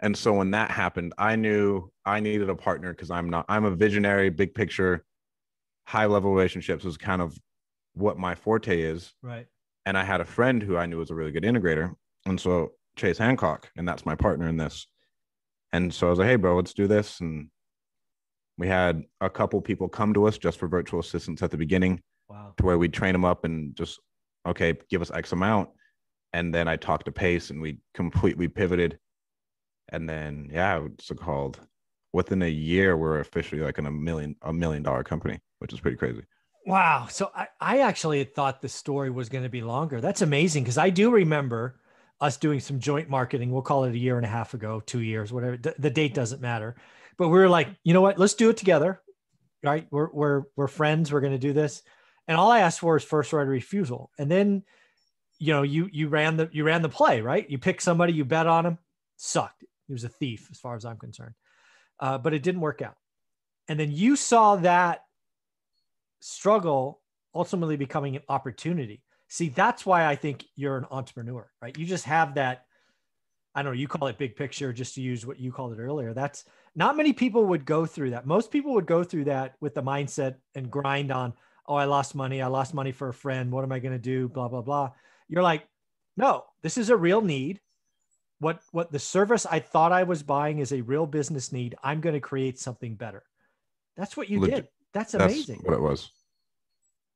And 0.00 0.14
so 0.14 0.34
when 0.34 0.50
that 0.50 0.70
happened, 0.70 1.14
I 1.16 1.36
knew 1.36 1.90
I 2.04 2.20
needed 2.20 2.50
a 2.50 2.54
partner 2.54 2.92
because 2.92 3.10
I'm 3.10 3.30
not, 3.30 3.46
I'm 3.48 3.64
a 3.64 3.70
visionary, 3.70 4.28
big 4.28 4.54
picture, 4.54 5.04
high 5.86 6.04
level 6.04 6.34
relationships 6.34 6.84
is 6.84 6.98
kind 6.98 7.22
of 7.22 7.38
what 7.94 8.18
my 8.18 8.34
forte 8.34 8.78
is. 8.78 9.14
Right 9.22 9.46
and 9.86 9.96
I 9.96 10.04
had 10.04 10.20
a 10.20 10.24
friend 10.26 10.62
who 10.62 10.76
I 10.76 10.84
knew 10.84 10.98
was 10.98 11.10
a 11.10 11.14
really 11.14 11.32
good 11.32 11.44
integrator, 11.44 11.94
and 12.26 12.38
so 12.38 12.72
Chase 12.96 13.18
Hancock, 13.18 13.70
and 13.76 13.88
that's 13.88 14.04
my 14.04 14.16
partner 14.16 14.48
in 14.48 14.56
this. 14.56 14.86
And 15.72 15.94
so 15.94 16.08
I 16.08 16.10
was 16.10 16.18
like, 16.18 16.28
"Hey, 16.28 16.36
bro, 16.36 16.56
let's 16.56 16.74
do 16.74 16.86
this." 16.86 17.20
And 17.20 17.48
we 18.58 18.66
had 18.66 19.04
a 19.20 19.30
couple 19.30 19.60
people 19.60 19.88
come 19.88 20.12
to 20.14 20.26
us 20.26 20.38
just 20.38 20.58
for 20.58 20.68
virtual 20.68 21.00
assistants 21.00 21.42
at 21.42 21.50
the 21.50 21.56
beginning, 21.56 22.02
wow. 22.28 22.54
to 22.56 22.64
where 22.64 22.78
we'd 22.78 22.92
train 22.92 23.12
them 23.12 23.24
up 23.24 23.44
and 23.44 23.76
just, 23.76 24.00
okay, 24.46 24.74
give 24.90 25.02
us 25.02 25.10
X 25.10 25.32
amount. 25.32 25.68
And 26.32 26.54
then 26.54 26.66
I 26.68 26.76
talked 26.76 27.04
to 27.06 27.12
Pace, 27.12 27.50
and 27.50 27.60
we 27.60 27.78
completely 27.94 28.48
pivoted. 28.48 28.98
And 29.90 30.08
then, 30.08 30.50
yeah, 30.52 30.84
it's 30.84 31.10
called. 31.20 31.60
Within 32.12 32.42
a 32.42 32.48
year, 32.48 32.96
we're 32.96 33.20
officially 33.20 33.60
like 33.60 33.78
in 33.78 33.86
a 33.86 33.90
million 33.90 34.36
a 34.42 34.52
million 34.52 34.82
dollar 34.82 35.04
company, 35.04 35.38
which 35.58 35.72
is 35.72 35.80
pretty 35.80 35.98
crazy. 35.98 36.22
Wow. 36.66 37.06
So 37.08 37.30
I, 37.32 37.46
I 37.60 37.78
actually 37.78 38.24
thought 38.24 38.60
the 38.60 38.68
story 38.68 39.08
was 39.08 39.28
going 39.28 39.44
to 39.44 39.48
be 39.50 39.62
longer. 39.62 40.00
That's 40.00 40.22
amazing 40.22 40.64
because 40.64 40.78
I 40.78 40.90
do 40.90 41.12
remember 41.12 41.78
us 42.20 42.36
doing 42.36 42.58
some 42.58 42.80
joint 42.80 43.08
marketing. 43.08 43.52
We'll 43.52 43.62
call 43.62 43.84
it 43.84 43.94
a 43.94 43.98
year 43.98 44.16
and 44.16 44.26
a 44.26 44.28
half 44.28 44.52
ago, 44.52 44.82
two 44.84 45.00
years, 45.00 45.32
whatever. 45.32 45.56
D- 45.56 45.70
the 45.78 45.90
date 45.90 46.12
doesn't 46.12 46.40
matter. 46.40 46.74
But 47.18 47.28
we 47.28 47.38
were 47.38 47.48
like, 47.48 47.68
you 47.84 47.94
know 47.94 48.00
what? 48.00 48.18
Let's 48.18 48.34
do 48.34 48.50
it 48.50 48.56
together. 48.56 49.00
Right. 49.62 49.86
We're, 49.92 50.10
we're, 50.12 50.42
we're 50.56 50.66
friends. 50.66 51.12
We're 51.12 51.20
going 51.20 51.32
to 51.32 51.38
do 51.38 51.52
this. 51.52 51.82
And 52.26 52.36
all 52.36 52.50
I 52.50 52.60
asked 52.60 52.80
for 52.80 52.96
is 52.96 53.04
first 53.04 53.32
right 53.32 53.42
of 53.42 53.48
refusal. 53.48 54.10
And 54.18 54.28
then, 54.28 54.64
you 55.38 55.52
know, 55.52 55.62
you, 55.62 55.88
you 55.92 56.08
ran 56.08 56.36
the, 56.36 56.50
you 56.52 56.64
ran 56.64 56.82
the 56.82 56.88
play, 56.88 57.20
right? 57.20 57.48
You 57.48 57.58
pick 57.58 57.80
somebody, 57.80 58.12
you 58.12 58.24
bet 58.24 58.48
on 58.48 58.66
him, 58.66 58.78
sucked. 59.16 59.64
He 59.86 59.92
was 59.92 60.02
a 60.02 60.08
thief 60.08 60.48
as 60.50 60.58
far 60.58 60.74
as 60.74 60.84
I'm 60.84 60.98
concerned. 60.98 61.34
Uh, 62.00 62.18
but 62.18 62.34
it 62.34 62.42
didn't 62.42 62.60
work 62.60 62.82
out. 62.82 62.96
And 63.68 63.78
then 63.78 63.92
you 63.92 64.16
saw 64.16 64.56
that 64.56 65.02
struggle 66.26 67.00
ultimately 67.34 67.76
becoming 67.76 68.16
an 68.16 68.22
opportunity. 68.28 69.02
See, 69.28 69.48
that's 69.48 69.86
why 69.86 70.06
I 70.06 70.16
think 70.16 70.44
you're 70.56 70.76
an 70.76 70.86
entrepreneur, 70.90 71.48
right? 71.62 71.76
You 71.78 71.86
just 71.86 72.04
have 72.04 72.34
that. 72.34 72.64
I 73.54 73.62
don't 73.62 73.72
know, 73.72 73.78
you 73.78 73.88
call 73.88 74.08
it 74.08 74.18
big 74.18 74.36
picture, 74.36 74.72
just 74.72 74.94
to 74.96 75.00
use 75.00 75.24
what 75.24 75.38
you 75.38 75.50
called 75.50 75.72
it 75.72 75.78
earlier. 75.78 76.12
That's 76.12 76.44
not 76.74 76.96
many 76.96 77.12
people 77.12 77.46
would 77.46 77.64
go 77.64 77.86
through 77.86 78.10
that. 78.10 78.26
Most 78.26 78.50
people 78.50 78.74
would 78.74 78.86
go 78.86 79.02
through 79.02 79.24
that 79.24 79.54
with 79.60 79.74
the 79.74 79.82
mindset 79.82 80.34
and 80.54 80.70
grind 80.70 81.10
on, 81.10 81.32
oh, 81.66 81.74
I 81.74 81.84
lost 81.84 82.14
money. 82.14 82.42
I 82.42 82.48
lost 82.48 82.74
money 82.74 82.92
for 82.92 83.08
a 83.08 83.14
friend. 83.14 83.50
What 83.50 83.64
am 83.64 83.72
I 83.72 83.78
going 83.78 83.94
to 83.94 83.98
do? 83.98 84.28
Blah, 84.28 84.48
blah, 84.48 84.62
blah. 84.62 84.90
You're 85.28 85.42
like, 85.42 85.66
no, 86.16 86.44
this 86.62 86.76
is 86.76 86.90
a 86.90 86.96
real 86.96 87.22
need. 87.22 87.60
What, 88.40 88.60
what 88.72 88.92
the 88.92 88.98
service 88.98 89.46
I 89.46 89.60
thought 89.60 89.92
I 89.92 90.02
was 90.02 90.22
buying 90.22 90.58
is 90.58 90.72
a 90.72 90.82
real 90.82 91.06
business 91.06 91.52
need. 91.52 91.76
I'm 91.82 92.00
going 92.00 92.14
to 92.14 92.20
create 92.20 92.58
something 92.58 92.96
better. 92.96 93.22
That's 93.96 94.16
what 94.16 94.28
you 94.28 94.40
Legit. 94.40 94.54
did. 94.54 94.68
That's 94.92 95.14
amazing. 95.14 95.56
That's 95.56 95.68
what 95.68 95.74
it 95.74 95.82
was. 95.82 96.10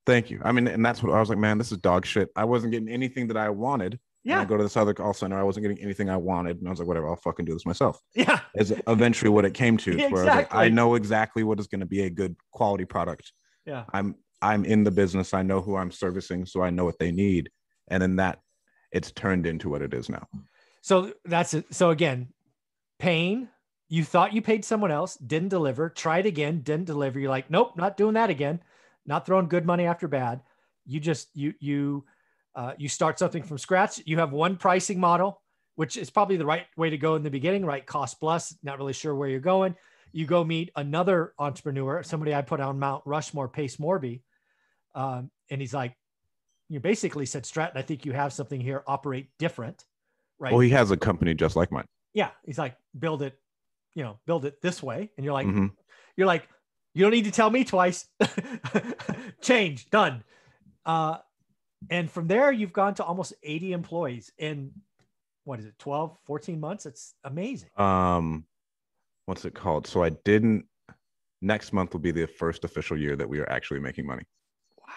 Thank 0.06 0.30
you. 0.30 0.40
I 0.44 0.52
mean, 0.52 0.66
and 0.66 0.84
that's 0.84 1.02
what 1.02 1.14
I 1.14 1.20
was 1.20 1.28
like, 1.28 1.38
man, 1.38 1.58
this 1.58 1.72
is 1.72 1.78
dog 1.78 2.06
shit. 2.06 2.30
I 2.34 2.44
wasn't 2.44 2.72
getting 2.72 2.88
anything 2.88 3.28
that 3.28 3.36
I 3.36 3.50
wanted. 3.50 3.98
Yeah. 4.24 4.40
I 4.40 4.44
go 4.44 4.56
to 4.56 4.62
this 4.62 4.76
other 4.76 4.92
call 4.92 5.14
center. 5.14 5.38
I 5.38 5.42
wasn't 5.42 5.64
getting 5.64 5.82
anything 5.82 6.10
I 6.10 6.16
wanted. 6.16 6.58
And 6.58 6.66
I 6.66 6.70
was 6.70 6.78
like, 6.78 6.88
whatever, 6.88 7.08
I'll 7.08 7.16
fucking 7.16 7.44
do 7.44 7.52
this 7.52 7.64
myself. 7.64 7.98
Yeah. 8.14 8.40
Is 8.54 8.74
eventually 8.86 9.30
what 9.30 9.44
it 9.44 9.54
came 9.54 9.76
to. 9.78 9.92
exactly. 9.92 10.12
Where 10.12 10.30
I, 10.30 10.36
like, 10.36 10.54
I 10.54 10.68
know 10.68 10.94
exactly 10.94 11.42
what 11.42 11.58
is 11.58 11.66
going 11.66 11.80
to 11.80 11.86
be 11.86 12.02
a 12.02 12.10
good 12.10 12.36
quality 12.50 12.84
product. 12.84 13.32
Yeah. 13.64 13.84
I'm 13.92 14.16
I'm 14.42 14.64
in 14.64 14.84
the 14.84 14.90
business. 14.90 15.34
I 15.34 15.42
know 15.42 15.60
who 15.60 15.76
I'm 15.76 15.90
servicing, 15.90 16.46
so 16.46 16.62
I 16.62 16.70
know 16.70 16.84
what 16.84 16.98
they 16.98 17.12
need. 17.12 17.50
And 17.88 18.02
then 18.02 18.16
that 18.16 18.40
it's 18.92 19.10
turned 19.10 19.46
into 19.46 19.68
what 19.68 19.82
it 19.82 19.94
is 19.94 20.08
now. 20.08 20.26
So 20.82 21.12
that's 21.24 21.54
it. 21.54 21.66
So 21.74 21.90
again, 21.90 22.28
pain. 22.98 23.48
You 23.88 24.04
thought 24.04 24.32
you 24.32 24.40
paid 24.40 24.64
someone 24.64 24.92
else, 24.92 25.16
didn't 25.16 25.48
deliver, 25.48 25.90
tried 25.90 26.24
again, 26.24 26.60
didn't 26.60 26.86
deliver. 26.86 27.18
You're 27.18 27.30
like, 27.30 27.50
nope, 27.50 27.76
not 27.76 27.96
doing 27.96 28.14
that 28.14 28.30
again. 28.30 28.60
Not 29.10 29.26
throwing 29.26 29.48
good 29.48 29.66
money 29.66 29.86
after 29.86 30.06
bad. 30.06 30.40
You 30.86 31.00
just 31.00 31.30
you 31.34 31.52
you 31.58 32.04
uh, 32.54 32.74
you 32.78 32.88
start 32.88 33.18
something 33.18 33.42
from 33.42 33.58
scratch. 33.58 34.00
You 34.06 34.18
have 34.18 34.30
one 34.30 34.56
pricing 34.56 35.00
model, 35.00 35.42
which 35.74 35.96
is 35.96 36.10
probably 36.10 36.36
the 36.36 36.46
right 36.46 36.66
way 36.76 36.90
to 36.90 36.96
go 36.96 37.16
in 37.16 37.24
the 37.24 37.30
beginning, 37.30 37.66
right? 37.66 37.84
Cost 37.84 38.20
plus, 38.20 38.56
not 38.62 38.78
really 38.78 38.92
sure 38.92 39.12
where 39.12 39.28
you're 39.28 39.40
going. 39.40 39.74
You 40.12 40.26
go 40.26 40.44
meet 40.44 40.70
another 40.76 41.34
entrepreneur, 41.40 42.04
somebody 42.04 42.32
I 42.32 42.42
put 42.42 42.60
on 42.60 42.78
Mount 42.78 43.02
Rushmore, 43.04 43.48
Pace 43.48 43.78
Morby. 43.78 44.22
Um, 44.94 45.32
and 45.50 45.60
he's 45.60 45.74
like, 45.74 45.96
you 46.68 46.78
basically 46.78 47.26
said, 47.26 47.44
Stratton, 47.44 47.76
I 47.76 47.82
think 47.82 48.06
you 48.06 48.12
have 48.12 48.32
something 48.32 48.60
here, 48.60 48.84
operate 48.86 49.26
different, 49.40 49.84
right? 50.38 50.52
Well, 50.52 50.60
he 50.60 50.70
has 50.70 50.92
a 50.92 50.96
company 50.96 51.34
just 51.34 51.56
like 51.56 51.72
mine. 51.72 51.86
Yeah. 52.14 52.30
He's 52.46 52.58
like, 52.58 52.76
build 52.96 53.22
it, 53.22 53.36
you 53.94 54.04
know, 54.04 54.20
build 54.24 54.44
it 54.44 54.62
this 54.62 54.80
way. 54.80 55.10
And 55.16 55.24
you're 55.24 55.34
like, 55.34 55.48
mm-hmm. 55.48 55.66
you're 56.16 56.28
like, 56.28 56.48
you 56.94 57.02
don't 57.02 57.12
need 57.12 57.24
to 57.24 57.30
tell 57.30 57.50
me 57.50 57.64
twice. 57.64 58.06
Change, 59.42 59.88
done. 59.90 60.24
Uh, 60.84 61.18
and 61.88 62.10
from 62.10 62.26
there, 62.26 62.52
you've 62.52 62.72
gone 62.72 62.94
to 62.94 63.04
almost 63.04 63.32
80 63.42 63.72
employees 63.72 64.32
in 64.38 64.72
what 65.44 65.58
is 65.58 65.64
it, 65.64 65.78
12, 65.78 66.16
14 66.26 66.60
months? 66.60 66.86
It's 66.86 67.14
amazing. 67.24 67.70
Um, 67.76 68.44
what's 69.26 69.44
it 69.44 69.54
called? 69.54 69.86
So 69.86 70.02
I 70.02 70.10
didn't, 70.10 70.66
next 71.40 71.72
month 71.72 71.92
will 71.92 72.00
be 72.00 72.10
the 72.10 72.26
first 72.26 72.64
official 72.64 72.98
year 72.98 73.16
that 73.16 73.28
we 73.28 73.38
are 73.40 73.50
actually 73.50 73.80
making 73.80 74.06
money. 74.06 74.24
Wow. 74.78 74.94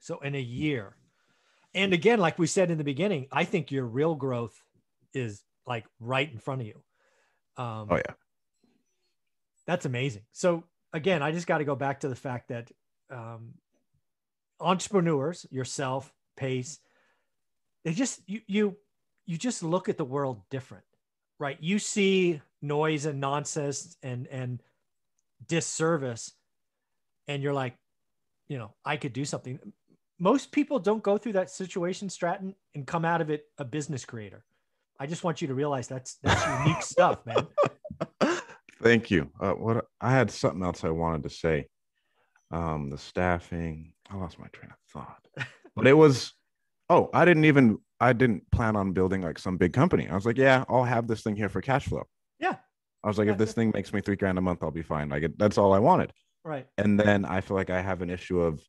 So 0.00 0.18
in 0.20 0.34
a 0.34 0.40
year. 0.40 0.96
And 1.74 1.92
again, 1.92 2.18
like 2.18 2.38
we 2.38 2.46
said 2.46 2.70
in 2.70 2.78
the 2.78 2.84
beginning, 2.84 3.26
I 3.32 3.44
think 3.44 3.70
your 3.70 3.84
real 3.86 4.14
growth 4.14 4.60
is 5.14 5.42
like 5.66 5.86
right 6.00 6.30
in 6.30 6.38
front 6.38 6.60
of 6.62 6.66
you. 6.66 6.82
Um, 7.56 7.88
oh 7.90 7.96
yeah. 7.96 8.14
That's 9.66 9.84
amazing. 9.86 10.22
So 10.32 10.64
again, 10.92 11.22
I 11.22 11.32
just 11.32 11.46
got 11.46 11.58
to 11.58 11.64
go 11.64 11.74
back 11.74 12.00
to 12.00 12.08
the 12.08 12.16
fact 12.16 12.48
that 12.48 12.70
um, 13.10 13.54
entrepreneurs, 14.60 15.46
yourself, 15.50 16.12
Pace, 16.36 16.78
they 17.84 17.92
just 17.92 18.20
you 18.26 18.40
you 18.46 18.76
you 19.26 19.38
just 19.38 19.62
look 19.62 19.88
at 19.88 19.96
the 19.96 20.04
world 20.04 20.42
different, 20.50 20.84
right? 21.38 21.56
You 21.60 21.78
see 21.78 22.40
noise 22.62 23.06
and 23.06 23.20
nonsense 23.20 23.96
and 24.02 24.26
and 24.28 24.62
disservice, 25.46 26.32
and 27.26 27.42
you're 27.42 27.54
like, 27.54 27.76
you 28.48 28.58
know, 28.58 28.74
I 28.84 28.96
could 28.96 29.12
do 29.12 29.24
something 29.24 29.58
most 30.18 30.50
people 30.50 30.78
don't 30.78 31.02
go 31.02 31.16
through 31.16 31.34
that 31.34 31.50
situation, 31.50 32.08
Stratton, 32.08 32.54
and 32.74 32.86
come 32.86 33.04
out 33.04 33.20
of 33.20 33.30
it 33.30 33.46
a 33.58 33.64
business 33.64 34.04
creator. 34.04 34.44
I 34.98 35.06
just 35.06 35.22
want 35.22 35.40
you 35.40 35.48
to 35.48 35.54
realize 35.54 35.86
that's 35.86 36.14
that's 36.22 36.44
unique 36.64 36.82
stuff, 36.82 37.24
man. 37.24 37.46
Thank 38.82 39.10
you. 39.10 39.30
Uh, 39.40 39.52
what 39.52 39.86
I 40.00 40.12
had 40.12 40.30
something 40.30 40.62
else 40.62 40.84
I 40.84 40.90
wanted 40.90 41.24
to 41.24 41.30
say. 41.30 41.66
Um, 42.50 42.90
the 42.90 42.98
staffing. 42.98 43.92
I 44.10 44.16
lost 44.16 44.38
my 44.38 44.46
train 44.48 44.70
of 44.70 44.78
thought, 44.90 45.46
but 45.76 45.86
it 45.86 45.94
was. 45.94 46.32
Oh, 46.88 47.10
I 47.12 47.24
didn't 47.24 47.44
even. 47.44 47.78
I 48.00 48.12
didn't 48.12 48.50
plan 48.52 48.76
on 48.76 48.92
building 48.92 49.22
like 49.22 49.38
some 49.38 49.56
big 49.56 49.72
company. 49.72 50.08
I 50.08 50.14
was 50.14 50.24
like, 50.24 50.38
yeah, 50.38 50.64
I'll 50.68 50.84
have 50.84 51.08
this 51.08 51.22
thing 51.22 51.36
here 51.36 51.48
for 51.48 51.60
cash 51.60 51.86
flow. 51.86 52.04
Yeah. 52.38 52.56
I 53.02 53.08
was 53.08 53.18
like, 53.18 53.28
if 53.28 53.38
this 53.38 53.52
thing 53.52 53.72
makes 53.74 53.92
me 53.92 54.00
three 54.00 54.16
grand 54.16 54.38
a 54.38 54.40
month, 54.40 54.62
I'll 54.62 54.70
be 54.70 54.82
fine. 54.82 55.08
Like, 55.08 55.24
that's 55.36 55.58
all 55.58 55.72
I 55.72 55.80
wanted. 55.80 56.12
Right. 56.44 56.66
And 56.78 56.98
then 56.98 57.24
I 57.24 57.40
feel 57.40 57.56
like 57.56 57.70
I 57.70 57.80
have 57.80 58.02
an 58.02 58.10
issue 58.10 58.40
of 58.40 58.60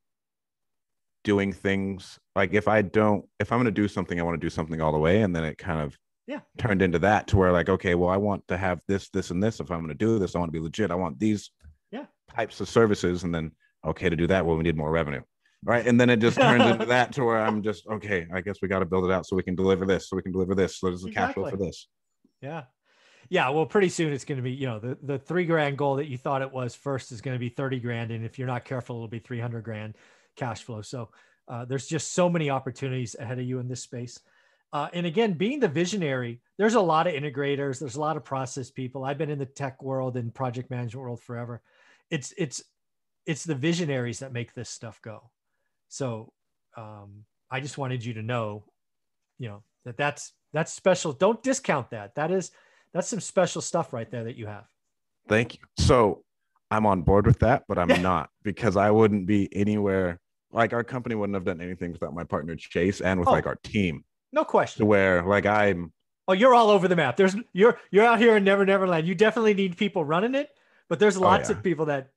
doing 1.23 1.53
things 1.53 2.17
like 2.35 2.53
if 2.53 2.67
I 2.67 2.81
don't 2.81 3.25
if 3.39 3.51
I'm 3.51 3.57
going 3.57 3.65
to 3.65 3.71
do 3.71 3.87
something 3.87 4.19
I 4.19 4.23
want 4.23 4.39
to 4.39 4.45
do 4.45 4.49
something 4.49 4.81
all 4.81 4.91
the 4.91 4.97
way 4.97 5.21
and 5.21 5.35
then 5.35 5.43
it 5.43 5.57
kind 5.57 5.81
of 5.81 5.97
yeah. 6.29 6.41
turned 6.59 6.83
into 6.83 6.99
that 6.99 7.25
to 7.25 7.37
where 7.37 7.51
like 7.51 7.69
okay 7.69 7.95
well 7.95 8.11
I 8.11 8.17
want 8.17 8.47
to 8.49 8.57
have 8.57 8.81
this 8.87 9.09
this 9.09 9.31
and 9.31 9.41
this. 9.41 9.59
If 9.59 9.71
I'm 9.71 9.79
going 9.79 9.89
to 9.89 9.95
do 9.95 10.19
this 10.19 10.35
I 10.35 10.39
want 10.39 10.49
to 10.49 10.57
be 10.57 10.63
legit. 10.63 10.91
I 10.91 10.95
want 10.95 11.19
these 11.19 11.49
yeah. 11.91 12.05
types 12.31 12.61
of 12.61 12.69
services 12.69 13.23
and 13.23 13.33
then 13.33 13.51
okay 13.83 14.09
to 14.09 14.15
do 14.15 14.27
that 14.27 14.45
well 14.45 14.55
we 14.55 14.61
need 14.61 14.77
more 14.77 14.91
revenue 14.91 15.21
right? 15.63 15.85
And 15.85 15.99
then 15.99 16.09
it 16.11 16.17
just 16.17 16.37
turns 16.37 16.63
into 16.63 16.85
that 16.95 17.13
to 17.13 17.23
where 17.23 17.39
I'm 17.39 17.63
just 17.63 17.87
okay 17.87 18.27
I 18.31 18.41
guess 18.41 18.57
we 18.61 18.67
got 18.67 18.79
to 18.79 18.85
build 18.85 19.05
it 19.05 19.11
out 19.11 19.25
so 19.25 19.35
we 19.35 19.41
can 19.41 19.55
deliver 19.55 19.87
this 19.87 20.07
so 20.07 20.15
we 20.15 20.21
can 20.21 20.31
deliver 20.31 20.53
this. 20.53 20.79
So 20.79 20.87
there's 20.87 21.03
a 21.03 21.07
exactly. 21.07 21.25
cash 21.25 21.33
flow 21.33 21.49
for 21.49 21.65
this. 21.65 21.87
Yeah. 22.43 22.63
Yeah 23.29 23.49
well 23.49 23.65
pretty 23.65 23.89
soon 23.89 24.13
it's 24.13 24.25
going 24.25 24.37
to 24.37 24.43
be 24.43 24.51
you 24.51 24.67
know 24.67 24.77
the, 24.77 24.99
the 25.01 25.17
three 25.17 25.45
grand 25.45 25.79
goal 25.79 25.95
that 25.95 26.09
you 26.09 26.17
thought 26.19 26.43
it 26.43 26.53
was 26.53 26.75
first 26.75 27.11
is 27.11 27.21
going 27.21 27.35
to 27.35 27.39
be 27.39 27.49
30 27.49 27.79
grand 27.79 28.11
and 28.11 28.23
if 28.23 28.37
you're 28.37 28.47
not 28.47 28.65
careful 28.65 28.97
it'll 28.97 29.07
be 29.07 29.17
300 29.17 29.63
grand 29.63 29.95
cash 30.35 30.61
flow. 30.61 30.83
So 30.83 31.09
uh, 31.47 31.65
there's 31.65 31.87
just 31.87 32.13
so 32.13 32.29
many 32.29 32.51
opportunities 32.51 33.15
ahead 33.17 33.39
of 33.39 33.45
you 33.45 33.57
in 33.57 33.67
this 33.67 33.81
space. 33.81 34.19
Uh, 34.71 34.87
and 34.93 35.05
again, 35.05 35.33
being 35.33 35.59
the 35.59 35.67
visionary, 35.67 36.41
there's 36.57 36.75
a 36.75 36.81
lot 36.81 37.07
of 37.07 37.13
integrators, 37.13 37.79
there's 37.79 37.95
a 37.95 37.99
lot 37.99 38.17
of 38.17 38.23
process 38.23 38.69
people. 38.69 39.03
I've 39.03 39.17
been 39.17 39.29
in 39.29 39.39
the 39.39 39.45
tech 39.45 39.81
world 39.81 40.15
and 40.15 40.33
project 40.33 40.69
management 40.69 41.03
world 41.03 41.21
forever. 41.21 41.61
It's 42.11 42.33
it's 42.37 42.61
it's 43.25 43.43
the 43.43 43.55
visionaries 43.55 44.19
that 44.19 44.31
make 44.31 44.53
this 44.53 44.69
stuff 44.69 45.01
go. 45.01 45.31
So 45.87 46.31
um, 46.77 47.25
I 47.49 47.59
just 47.59 47.77
wanted 47.77 48.05
you 48.05 48.13
to 48.13 48.21
know, 48.21 48.63
you 49.39 49.49
know, 49.49 49.63
that 49.85 49.97
that's 49.97 50.33
that's 50.53 50.73
special. 50.73 51.13
Don't 51.13 51.41
discount 51.41 51.89
that. 51.91 52.15
That 52.15 52.31
is 52.31 52.51
that's 52.93 53.07
some 53.07 53.19
special 53.19 53.61
stuff 53.61 53.91
right 53.91 54.09
there 54.09 54.23
that 54.25 54.35
you 54.35 54.47
have. 54.47 54.65
Thank 55.27 55.55
you. 55.55 55.59
So 55.77 56.23
I'm 56.69 56.85
on 56.85 57.01
board 57.01 57.25
with 57.25 57.39
that, 57.39 57.63
but 57.67 57.77
I'm 57.79 58.01
not 58.01 58.29
because 58.43 58.77
I 58.77 58.91
wouldn't 58.91 59.25
be 59.25 59.49
anywhere 59.55 60.19
like 60.51 60.73
our 60.73 60.83
company 60.83 61.15
wouldn't 61.15 61.35
have 61.35 61.45
done 61.45 61.61
anything 61.61 61.91
without 61.91 62.13
my 62.13 62.23
partner 62.23 62.55
Chase 62.55 63.01
and 63.01 63.19
with 63.19 63.29
oh, 63.29 63.31
like 63.31 63.45
our 63.45 63.57
team. 63.63 64.03
No 64.31 64.43
question. 64.43 64.81
To 64.81 64.85
where 64.85 65.23
like 65.23 65.45
I'm 65.45 65.91
Oh, 66.29 66.33
you're 66.33 66.53
all 66.53 66.69
over 66.69 66.87
the 66.87 66.95
map. 66.95 67.17
There's 67.17 67.35
you're 67.53 67.79
you're 67.89 68.05
out 68.05 68.19
here 68.19 68.37
in 68.37 68.43
Never 68.43 68.63
Never 68.63 68.87
Land. 68.87 69.07
You 69.07 69.15
definitely 69.15 69.55
need 69.55 69.77
people 69.77 70.05
running 70.05 70.35
it, 70.35 70.51
but 70.87 70.99
there's 70.99 71.17
oh, 71.17 71.21
lots 71.21 71.49
oh, 71.49 71.53
yeah. 71.53 71.57
of 71.57 71.63
people 71.63 71.85
that 71.87 72.11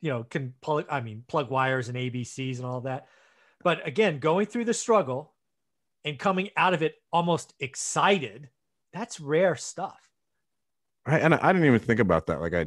you 0.00 0.10
know 0.10 0.24
can 0.24 0.54
plug 0.60 0.86
I 0.90 1.00
mean 1.00 1.22
plug 1.28 1.48
wires 1.48 1.88
and 1.88 1.96
ABCs 1.96 2.56
and 2.56 2.66
all 2.66 2.80
that. 2.80 3.06
But 3.62 3.86
again, 3.86 4.18
going 4.18 4.46
through 4.46 4.64
the 4.64 4.74
struggle 4.74 5.34
and 6.04 6.18
coming 6.18 6.50
out 6.56 6.74
of 6.74 6.82
it 6.82 6.96
almost 7.12 7.54
excited, 7.60 8.48
that's 8.92 9.20
rare 9.20 9.54
stuff. 9.54 10.00
Right. 11.06 11.22
And 11.22 11.32
I 11.32 11.52
didn't 11.52 11.66
even 11.66 11.78
think 11.78 12.00
about 12.00 12.26
that. 12.26 12.40
Like 12.40 12.54
I 12.54 12.66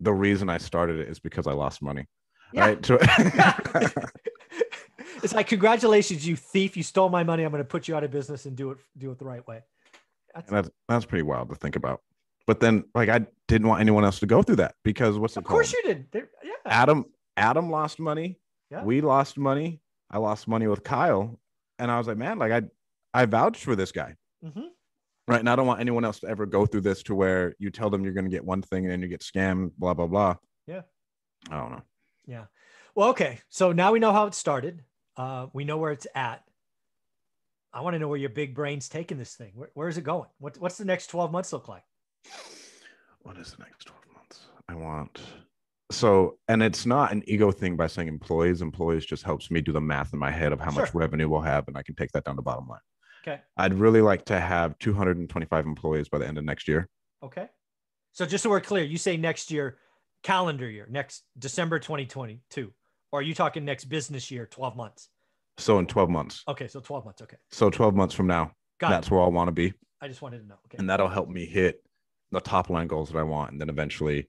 the 0.00 0.12
reason 0.12 0.50
I 0.50 0.58
started 0.58 0.98
it 0.98 1.08
is 1.08 1.20
because 1.20 1.46
I 1.46 1.52
lost 1.52 1.82
money. 1.82 2.08
Yeah. 2.52 2.66
Right. 2.66 2.90
it's 5.22 5.34
like 5.34 5.48
congratulations, 5.48 6.26
you 6.26 6.36
thief! 6.36 6.76
You 6.76 6.82
stole 6.82 7.08
my 7.08 7.24
money. 7.24 7.44
I'm 7.44 7.50
going 7.50 7.62
to 7.62 7.68
put 7.68 7.88
you 7.88 7.96
out 7.96 8.04
of 8.04 8.10
business 8.10 8.46
and 8.46 8.56
do 8.56 8.70
it 8.72 8.78
do 8.96 9.10
it 9.10 9.18
the 9.18 9.24
right 9.24 9.46
way. 9.46 9.62
That's, 10.34 10.50
that's 10.50 10.70
that's 10.88 11.04
pretty 11.04 11.22
wild 11.22 11.48
to 11.50 11.56
think 11.56 11.76
about. 11.76 12.00
But 12.46 12.60
then, 12.60 12.84
like, 12.94 13.08
I 13.08 13.26
didn't 13.48 13.68
want 13.68 13.80
anyone 13.80 14.04
else 14.04 14.18
to 14.20 14.26
go 14.26 14.42
through 14.42 14.56
that 14.56 14.74
because 14.84 15.18
what's 15.18 15.36
it 15.36 15.40
of 15.40 15.44
course 15.44 15.72
you 15.72 15.82
did. 15.84 16.06
Yeah. 16.12 16.52
Adam 16.66 17.04
Adam 17.36 17.70
lost 17.70 17.98
money. 17.98 18.38
Yeah. 18.70 18.84
We 18.84 19.00
lost 19.00 19.38
money. 19.38 19.80
I 20.10 20.18
lost 20.18 20.48
money 20.48 20.66
with 20.66 20.82
Kyle, 20.82 21.38
and 21.78 21.90
I 21.90 21.98
was 21.98 22.06
like, 22.06 22.16
man, 22.16 22.38
like 22.38 22.52
I 22.52 22.62
I 23.12 23.26
vouched 23.26 23.64
for 23.64 23.76
this 23.76 23.92
guy. 23.92 24.14
Mm-hmm. 24.44 24.68
Right. 25.28 25.40
And 25.40 25.48
I 25.48 25.54
don't 25.54 25.66
want 25.66 25.80
anyone 25.80 26.04
else 26.04 26.18
to 26.20 26.28
ever 26.28 26.44
go 26.44 26.66
through 26.66 26.80
this 26.80 27.04
to 27.04 27.14
where 27.14 27.54
you 27.60 27.70
tell 27.70 27.88
them 27.88 28.02
you're 28.02 28.14
going 28.14 28.24
to 28.24 28.30
get 28.30 28.44
one 28.44 28.62
thing 28.62 28.84
and 28.84 28.92
then 28.92 29.00
you 29.00 29.06
get 29.06 29.20
scammed, 29.20 29.70
blah, 29.78 29.94
blah, 29.94 30.08
blah. 30.08 30.34
Yeah. 30.66 30.82
I 31.48 31.56
don't 31.56 31.70
know. 31.70 31.82
Yeah. 32.26 32.44
Well, 32.96 33.10
okay. 33.10 33.38
So 33.48 33.70
now 33.70 33.92
we 33.92 34.00
know 34.00 34.12
how 34.12 34.26
it 34.26 34.34
started. 34.34 34.82
Uh, 35.16 35.46
we 35.52 35.64
know 35.64 35.78
where 35.78 35.92
it's 35.92 36.06
at. 36.14 36.42
I 37.72 37.82
want 37.82 37.94
to 37.94 37.98
know 37.98 38.08
where 38.08 38.18
your 38.18 38.30
big 38.30 38.54
brain's 38.54 38.88
taking 38.88 39.18
this 39.18 39.34
thing. 39.34 39.52
Where, 39.54 39.70
where 39.74 39.88
is 39.88 39.96
it 39.96 40.02
going? 40.02 40.28
What, 40.38 40.58
what's 40.58 40.78
the 40.78 40.84
next 40.84 41.08
12 41.08 41.30
months 41.30 41.52
look 41.52 41.68
like? 41.68 41.84
What 43.22 43.36
is 43.36 43.52
the 43.52 43.62
next 43.62 43.84
12 43.84 44.02
months? 44.14 44.46
I 44.68 44.74
want. 44.74 45.20
So, 45.90 46.38
and 46.48 46.62
it's 46.62 46.86
not 46.86 47.12
an 47.12 47.22
ego 47.26 47.50
thing 47.50 47.76
by 47.76 47.86
saying 47.86 48.08
employees. 48.08 48.62
Employees 48.62 49.04
just 49.04 49.22
helps 49.22 49.50
me 49.50 49.60
do 49.60 49.72
the 49.72 49.80
math 49.80 50.12
in 50.12 50.18
my 50.18 50.30
head 50.30 50.52
of 50.52 50.60
how 50.60 50.70
sure. 50.70 50.82
much 50.82 50.94
revenue 50.94 51.28
we'll 51.28 51.40
have, 51.40 51.66
and 51.68 51.76
I 51.76 51.82
can 51.82 51.94
take 51.94 52.12
that 52.12 52.24
down 52.24 52.34
to 52.34 52.36
the 52.36 52.42
bottom 52.42 52.66
line. 52.68 52.80
Okay. 53.22 53.40
I'd 53.56 53.74
really 53.74 54.00
like 54.00 54.24
to 54.26 54.40
have 54.40 54.78
225 54.78 55.66
employees 55.66 56.08
by 56.08 56.18
the 56.18 56.26
end 56.26 56.38
of 56.38 56.44
next 56.44 56.68
year. 56.68 56.88
Okay. 57.22 57.48
So 58.12 58.24
just 58.24 58.42
so 58.42 58.50
we're 58.50 58.60
clear, 58.60 58.84
you 58.84 58.98
say 58.98 59.16
next 59.16 59.50
year, 59.50 59.78
calendar 60.22 60.68
year, 60.68 60.86
next 60.90 61.24
December 61.38 61.78
2022, 61.78 62.72
or 63.12 63.20
are 63.20 63.22
you 63.22 63.34
talking 63.34 63.64
next 63.64 63.84
business 63.84 64.30
year, 64.30 64.46
12 64.46 64.76
months? 64.76 65.08
So 65.58 65.78
in 65.78 65.86
12 65.86 66.10
months. 66.10 66.42
Okay. 66.48 66.68
So 66.68 66.80
12 66.80 67.04
months. 67.04 67.22
Okay. 67.22 67.36
So 67.50 67.70
12 67.70 67.94
months 67.94 68.14
from 68.14 68.26
now, 68.26 68.52
Got 68.78 68.90
that's 68.90 69.08
it. 69.08 69.10
where 69.10 69.22
I 69.22 69.28
want 69.28 69.48
to 69.48 69.52
be. 69.52 69.72
I 70.00 70.08
just 70.08 70.22
wanted 70.22 70.38
to 70.40 70.46
know. 70.46 70.56
Okay. 70.66 70.78
And 70.78 70.88
that'll 70.88 71.08
help 71.08 71.28
me 71.28 71.44
hit 71.44 71.82
the 72.30 72.40
top 72.40 72.70
line 72.70 72.86
goals 72.86 73.10
that 73.10 73.18
I 73.18 73.22
want. 73.22 73.52
And 73.52 73.60
then 73.60 73.68
eventually 73.68 74.28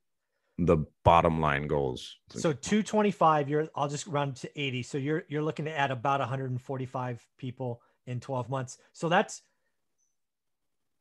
the 0.57 0.85
bottom 1.05 1.39
line 1.39 1.67
goals. 1.67 2.17
So 2.29 2.51
225, 2.51 3.49
you're, 3.49 3.69
I'll 3.75 3.87
just 3.87 4.07
round 4.07 4.35
to 4.37 4.59
80. 4.59 4.83
So 4.83 4.97
you're, 4.97 5.23
you're 5.29 5.41
looking 5.41 5.65
to 5.65 5.77
add 5.77 5.91
about 5.91 6.19
145 6.19 7.25
people 7.37 7.81
in 8.05 8.19
12 8.19 8.49
months. 8.49 8.77
So 8.93 9.07
that's 9.09 9.41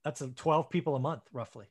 that's 0.04 0.20
a 0.22 0.28
12 0.28 0.70
people 0.70 0.96
a 0.96 0.98
month 0.98 1.22
roughly. 1.32 1.66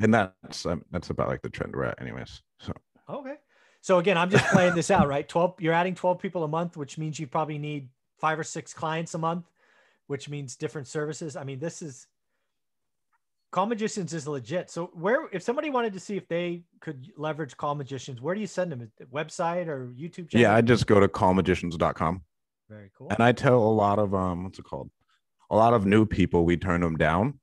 And 0.00 0.12
that's 0.12 0.66
um, 0.66 0.84
that's 0.90 1.10
about 1.10 1.28
like 1.28 1.42
the 1.42 1.50
trend 1.50 1.74
we're 1.74 1.84
at 1.84 2.00
anyways. 2.00 2.42
So 2.60 2.72
okay. 3.08 3.34
So 3.80 3.98
again, 3.98 4.18
I'm 4.18 4.30
just 4.30 4.44
playing 4.46 4.74
this 4.74 4.90
out, 4.90 5.08
right? 5.08 5.28
12 5.28 5.60
you're 5.60 5.72
adding 5.72 5.94
12 5.94 6.18
people 6.18 6.44
a 6.44 6.48
month, 6.48 6.76
which 6.76 6.98
means 6.98 7.18
you 7.18 7.26
probably 7.26 7.58
need 7.58 7.88
five 8.18 8.38
or 8.38 8.44
six 8.44 8.74
clients 8.74 9.14
a 9.14 9.18
month, 9.18 9.44
which 10.06 10.28
means 10.28 10.56
different 10.56 10.88
services. 10.88 11.36
I 11.36 11.44
mean, 11.44 11.58
this 11.58 11.82
is 11.82 12.06
Call 13.50 13.66
Magicians 13.66 14.12
is 14.12 14.28
legit. 14.28 14.70
So 14.70 14.90
where 14.92 15.28
if 15.32 15.42
somebody 15.42 15.70
wanted 15.70 15.94
to 15.94 16.00
see 16.00 16.16
if 16.16 16.28
they 16.28 16.62
could 16.80 17.10
leverage 17.16 17.56
Call 17.56 17.74
Magicians, 17.74 18.20
where 18.20 18.34
do 18.34 18.40
you 18.40 18.46
send 18.46 18.72
them? 18.72 18.90
Website 19.12 19.68
or 19.68 19.86
YouTube 19.98 20.28
channel? 20.28 20.42
Yeah, 20.42 20.54
I 20.54 20.60
just 20.60 20.86
go 20.86 21.00
to 21.00 21.08
callmagicians.com. 21.08 22.22
Very 22.68 22.90
cool. 22.96 23.08
And 23.10 23.20
I 23.20 23.32
tell 23.32 23.58
a 23.58 23.72
lot 23.72 23.98
of 23.98 24.14
um 24.14 24.44
what's 24.44 24.58
it 24.58 24.64
called? 24.64 24.90
A 25.50 25.56
lot 25.56 25.72
of 25.72 25.86
new 25.86 26.04
people 26.04 26.44
we 26.44 26.56
turn 26.58 26.82
them 26.82 26.96
down. 26.96 27.40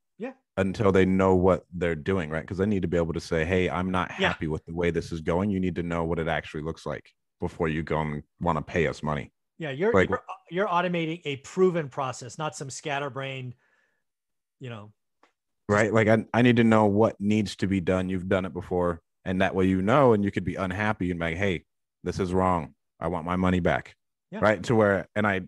Until 0.58 0.90
they 0.90 1.04
know 1.04 1.34
what 1.34 1.66
they're 1.74 1.94
doing, 1.94 2.30
right? 2.30 2.40
Because 2.40 2.58
they 2.58 2.66
need 2.66 2.82
to 2.82 2.88
be 2.88 2.96
able 2.96 3.12
to 3.12 3.20
say, 3.20 3.44
"Hey, 3.44 3.68
I'm 3.68 3.90
not 3.90 4.10
happy 4.10 4.46
yeah. 4.46 4.52
with 4.52 4.64
the 4.64 4.74
way 4.74 4.90
this 4.90 5.12
is 5.12 5.20
going." 5.20 5.50
You 5.50 5.60
need 5.60 5.74
to 5.76 5.82
know 5.82 6.04
what 6.04 6.18
it 6.18 6.28
actually 6.28 6.62
looks 6.62 6.86
like 6.86 7.10
before 7.40 7.68
you 7.68 7.82
go 7.82 8.00
and 8.00 8.22
want 8.40 8.56
to 8.56 8.62
pay 8.62 8.86
us 8.86 9.02
money. 9.02 9.32
Yeah, 9.58 9.70
you're, 9.70 9.92
like, 9.92 10.08
you're 10.08 10.22
you're 10.50 10.66
automating 10.66 11.20
a 11.24 11.36
proven 11.36 11.88
process, 11.88 12.38
not 12.38 12.56
some 12.56 12.70
scatterbrained, 12.70 13.54
you 14.60 14.70
know, 14.70 14.92
right? 15.68 15.92
Like 15.92 16.08
I, 16.08 16.24
I 16.32 16.42
need 16.42 16.56
to 16.56 16.64
know 16.64 16.86
what 16.86 17.16
needs 17.20 17.56
to 17.56 17.66
be 17.66 17.80
done. 17.80 18.08
You've 18.08 18.28
done 18.28 18.44
it 18.44 18.52
before. 18.52 19.00
And 19.24 19.40
that 19.40 19.54
way 19.54 19.66
you 19.66 19.82
know, 19.82 20.12
and 20.12 20.24
you 20.24 20.30
could 20.30 20.44
be 20.44 20.54
unhappy 20.54 21.10
and 21.10 21.18
like, 21.18 21.36
hey, 21.36 21.64
this 22.04 22.20
is 22.20 22.32
wrong. 22.32 22.74
I 23.00 23.08
want 23.08 23.26
my 23.26 23.36
money 23.36 23.60
back. 23.60 23.96
Yeah. 24.30 24.38
Right. 24.40 24.62
To 24.64 24.74
where, 24.74 25.08
and 25.16 25.26
I, 25.26 25.42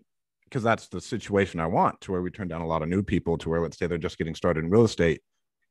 because 0.49 0.63
that's 0.63 0.87
the 0.87 0.99
situation 0.99 1.59
I 1.59 1.67
want 1.67 2.01
to 2.01 2.11
where 2.11 2.21
we 2.21 2.31
turn 2.31 2.47
down 2.47 2.61
a 2.61 2.67
lot 2.67 2.81
of 2.81 2.89
new 2.89 3.03
people 3.03 3.37
to 3.37 3.49
where 3.49 3.61
let's 3.61 3.77
say 3.77 3.87
they're 3.87 3.97
just 3.97 4.17
getting 4.17 4.35
started 4.35 4.63
in 4.63 4.71
real 4.71 4.83
estate 4.83 5.21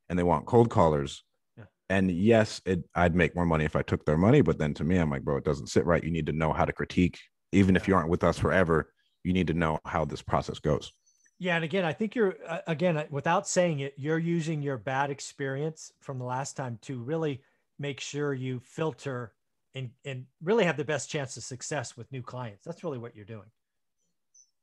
and 0.08 0.18
they 0.18 0.22
want 0.22 0.46
cold 0.46 0.70
callers. 0.70 1.24
Yeah. 1.56 1.64
And 1.90 2.10
yes, 2.10 2.60
it, 2.64 2.84
I'd 2.94 3.14
make 3.14 3.34
more 3.34 3.44
money 3.44 3.64
if 3.64 3.74
I 3.74 3.82
took 3.82 4.04
their 4.04 4.16
money. 4.16 4.40
But 4.40 4.58
then 4.58 4.74
to 4.74 4.84
me, 4.84 4.96
I'm 4.98 5.10
like, 5.10 5.22
bro, 5.22 5.36
it 5.36 5.44
doesn't 5.44 5.66
sit 5.66 5.84
right. 5.84 6.02
You 6.02 6.12
need 6.12 6.26
to 6.26 6.32
know 6.32 6.52
how 6.52 6.64
to 6.64 6.72
critique. 6.72 7.18
Even 7.52 7.76
if 7.76 7.88
you 7.88 7.96
aren't 7.96 8.08
with 8.08 8.22
us 8.22 8.38
forever, 8.38 8.92
you 9.24 9.32
need 9.32 9.48
to 9.48 9.54
know 9.54 9.78
how 9.84 10.04
this 10.04 10.22
process 10.22 10.60
goes. 10.60 10.92
Yeah, 11.40 11.54
and 11.54 11.64
again, 11.64 11.84
I 11.84 11.92
think 11.92 12.14
you're 12.14 12.36
uh, 12.46 12.58
again 12.66 12.96
uh, 12.96 13.04
without 13.10 13.46
saying 13.46 13.80
it, 13.80 13.94
you're 13.96 14.18
using 14.18 14.60
your 14.60 14.76
bad 14.76 15.10
experience 15.10 15.92
from 16.00 16.18
the 16.18 16.24
last 16.24 16.56
time 16.56 16.78
to 16.82 16.98
really 16.98 17.42
make 17.78 18.00
sure 18.00 18.34
you 18.34 18.60
filter 18.60 19.32
and 19.74 19.90
and 20.04 20.26
really 20.42 20.64
have 20.64 20.76
the 20.76 20.84
best 20.84 21.08
chance 21.08 21.36
of 21.36 21.44
success 21.44 21.96
with 21.96 22.10
new 22.10 22.22
clients. 22.22 22.64
That's 22.64 22.82
really 22.82 22.98
what 22.98 23.14
you're 23.14 23.24
doing. 23.24 23.46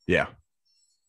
Yeah. 0.08 0.28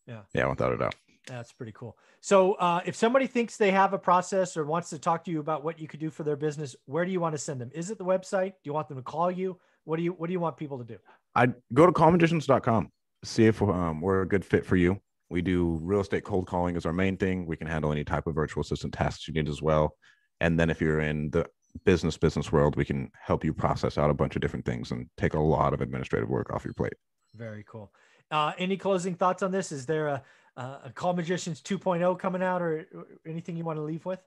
Yeah. 0.06 0.20
Yeah, 0.34 0.48
without 0.48 0.72
a 0.72 0.78
doubt. 0.78 0.94
That's 1.26 1.52
pretty 1.52 1.72
cool. 1.72 1.98
So, 2.20 2.54
uh, 2.54 2.80
if 2.86 2.94
somebody 2.94 3.26
thinks 3.26 3.56
they 3.56 3.72
have 3.72 3.92
a 3.92 3.98
process 3.98 4.56
or 4.56 4.64
wants 4.64 4.90
to 4.90 4.98
talk 4.98 5.24
to 5.24 5.30
you 5.30 5.40
about 5.40 5.64
what 5.64 5.80
you 5.80 5.88
could 5.88 5.98
do 5.98 6.08
for 6.08 6.22
their 6.22 6.36
business, 6.36 6.76
where 6.86 7.04
do 7.04 7.10
you 7.10 7.20
want 7.20 7.34
to 7.34 7.38
send 7.38 7.60
them? 7.60 7.70
Is 7.74 7.90
it 7.90 7.98
the 7.98 8.04
website? 8.04 8.50
Do 8.50 8.64
you 8.64 8.72
want 8.72 8.88
them 8.88 8.96
to 8.96 9.02
call 9.02 9.30
you? 9.30 9.58
What 9.84 9.96
do 9.96 10.02
you 10.02 10.12
What 10.12 10.28
do 10.28 10.32
you 10.32 10.40
want 10.40 10.56
people 10.56 10.78
to 10.78 10.84
do? 10.84 10.98
I 11.34 11.48
go 11.74 11.86
to 11.86 11.92
callmagicians.com. 11.92 12.90
See 13.24 13.46
if 13.46 13.60
um, 13.60 14.00
we're 14.00 14.22
a 14.22 14.28
good 14.28 14.44
fit 14.44 14.64
for 14.64 14.76
you. 14.76 15.00
We 15.28 15.42
do 15.42 15.80
real 15.82 16.00
estate 16.00 16.24
cold 16.24 16.46
calling 16.46 16.76
is 16.76 16.86
our 16.86 16.92
main 16.92 17.16
thing. 17.16 17.46
We 17.46 17.56
can 17.56 17.66
handle 17.66 17.90
any 17.90 18.04
type 18.04 18.28
of 18.28 18.34
virtual 18.34 18.60
assistant 18.60 18.94
tasks 18.94 19.26
you 19.26 19.34
need 19.34 19.48
as 19.48 19.60
well. 19.60 19.96
And 20.40 20.58
then 20.58 20.70
if 20.70 20.80
you're 20.80 21.00
in 21.00 21.30
the 21.30 21.46
business 21.84 22.16
business 22.16 22.52
world, 22.52 22.76
we 22.76 22.84
can 22.84 23.10
help 23.20 23.44
you 23.44 23.52
process 23.52 23.98
out 23.98 24.10
a 24.10 24.14
bunch 24.14 24.36
of 24.36 24.42
different 24.42 24.64
things 24.64 24.92
and 24.92 25.08
take 25.16 25.34
a 25.34 25.40
lot 25.40 25.74
of 25.74 25.80
administrative 25.80 26.28
work 26.28 26.52
off 26.52 26.64
your 26.64 26.74
plate. 26.74 26.94
Very 27.34 27.64
cool. 27.68 27.92
Uh, 28.30 28.52
any 28.58 28.76
closing 28.76 29.14
thoughts 29.14 29.42
on 29.42 29.52
this? 29.52 29.72
Is 29.72 29.86
there 29.86 30.08
a, 30.08 30.22
a 30.56 30.92
Call 30.94 31.12
Magicians 31.12 31.60
2.0 31.62 32.18
coming 32.18 32.42
out, 32.42 32.62
or 32.62 32.86
anything 33.26 33.56
you 33.56 33.64
want 33.64 33.78
to 33.78 33.82
leave 33.82 34.04
with? 34.04 34.20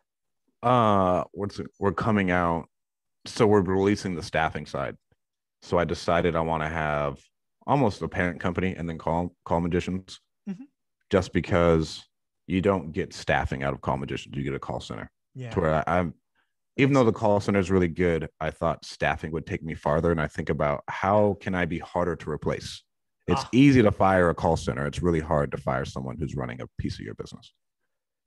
Uh, 0.63 1.23
what's 1.31 1.59
we're 1.79 1.93
coming 1.93 2.31
out. 2.31 2.67
So 3.25 3.45
we're 3.47 3.61
releasing 3.61 4.15
the 4.15 4.23
staffing 4.23 4.65
side. 4.65 4.95
So 5.61 5.77
I 5.77 5.83
decided 5.83 6.35
I 6.35 6.41
want 6.41 6.63
to 6.63 6.69
have 6.69 7.19
almost 7.67 8.01
a 8.01 8.07
parent 8.07 8.39
company 8.39 8.75
and 8.75 8.87
then 8.87 8.97
call 8.97 9.35
call 9.45 9.59
magicians. 9.59 10.19
Mm-hmm 10.49 10.63
just 11.09 11.33
because 11.33 12.05
you 12.47 12.61
don't 12.61 12.91
get 12.91 13.13
staffing 13.13 13.63
out 13.63 13.73
of 13.73 13.81
call 13.81 13.97
magicians, 13.97 14.35
you 14.35 14.43
get 14.43 14.53
a 14.53 14.59
call 14.59 14.79
center. 14.79 15.09
Yeah. 15.35 15.49
To 15.51 15.59
where 15.59 15.89
I, 15.89 15.99
am 15.99 16.13
even 16.77 16.93
though 16.93 17.03
the 17.03 17.11
call 17.11 17.39
center 17.39 17.59
is 17.59 17.69
really 17.69 17.87
good, 17.87 18.29
I 18.39 18.51
thought 18.51 18.85
staffing 18.85 19.31
would 19.31 19.45
take 19.45 19.63
me 19.63 19.75
farther. 19.75 20.11
And 20.11 20.21
I 20.21 20.27
think 20.27 20.49
about 20.49 20.83
how 20.87 21.37
can 21.41 21.53
I 21.53 21.65
be 21.65 21.79
harder 21.79 22.15
to 22.15 22.29
replace? 22.29 22.83
It's 23.29 23.41
ah. 23.41 23.49
easy 23.51 23.81
to 23.81 23.91
fire 23.91 24.29
a 24.29 24.35
call 24.35 24.57
center. 24.57 24.85
It's 24.85 25.01
really 25.01 25.19
hard 25.19 25.51
to 25.51 25.57
fire 25.57 25.85
someone 25.85 26.17
who's 26.17 26.35
running 26.35 26.61
a 26.61 26.67
piece 26.77 26.95
of 26.95 27.05
your 27.05 27.15
business. 27.15 27.53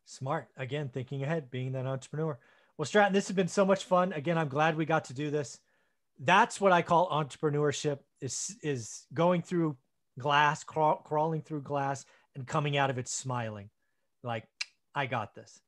Smart. 0.05 0.49
Again, 0.57 0.91
thinking 0.93 1.23
ahead, 1.23 1.51
being 1.51 1.73
that 1.73 1.87
entrepreneur. 1.87 2.39
Well, 2.77 2.87
Stratton, 2.87 3.13
this 3.13 3.29
has 3.29 3.37
been 3.37 3.49
so 3.49 3.65
much 3.65 3.85
fun. 3.85 4.13
Again, 4.13 4.39
I'm 4.39 4.49
glad 4.49 4.77
we 4.77 4.85
got 4.85 5.05
to 5.07 5.15
do 5.15 5.31
this. 5.31 5.59
That's 6.19 6.61
what 6.61 6.73
I 6.73 6.83
call 6.83 7.09
entrepreneurship 7.11 7.99
is, 8.21 8.57
is 8.63 9.07
going 9.15 9.43
through 9.43 9.77
glass, 10.19 10.65
crawl, 10.65 10.97
crawling 10.97 11.43
through 11.43 11.63
glass, 11.63 12.05
and 12.35 12.47
coming 12.47 12.77
out 12.77 12.91
of 12.91 12.99
it 12.99 13.09
smiling 13.09 13.69
like 14.23 14.47
i 14.95 15.07
got 15.07 15.35
this 15.35 15.61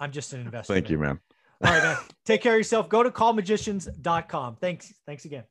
i'm 0.00 0.12
just 0.12 0.32
an 0.32 0.40
investor 0.46 0.72
thank 0.72 0.90
you 0.90 0.98
man 0.98 1.18
all 1.64 1.72
right 1.72 1.82
man 1.82 1.96
take 2.24 2.42
care 2.42 2.54
of 2.54 2.58
yourself 2.58 2.88
go 2.88 3.02
to 3.02 3.10
callmagicians.com 3.10 4.56
thanks 4.56 4.92
thanks 5.06 5.24
again 5.24 5.44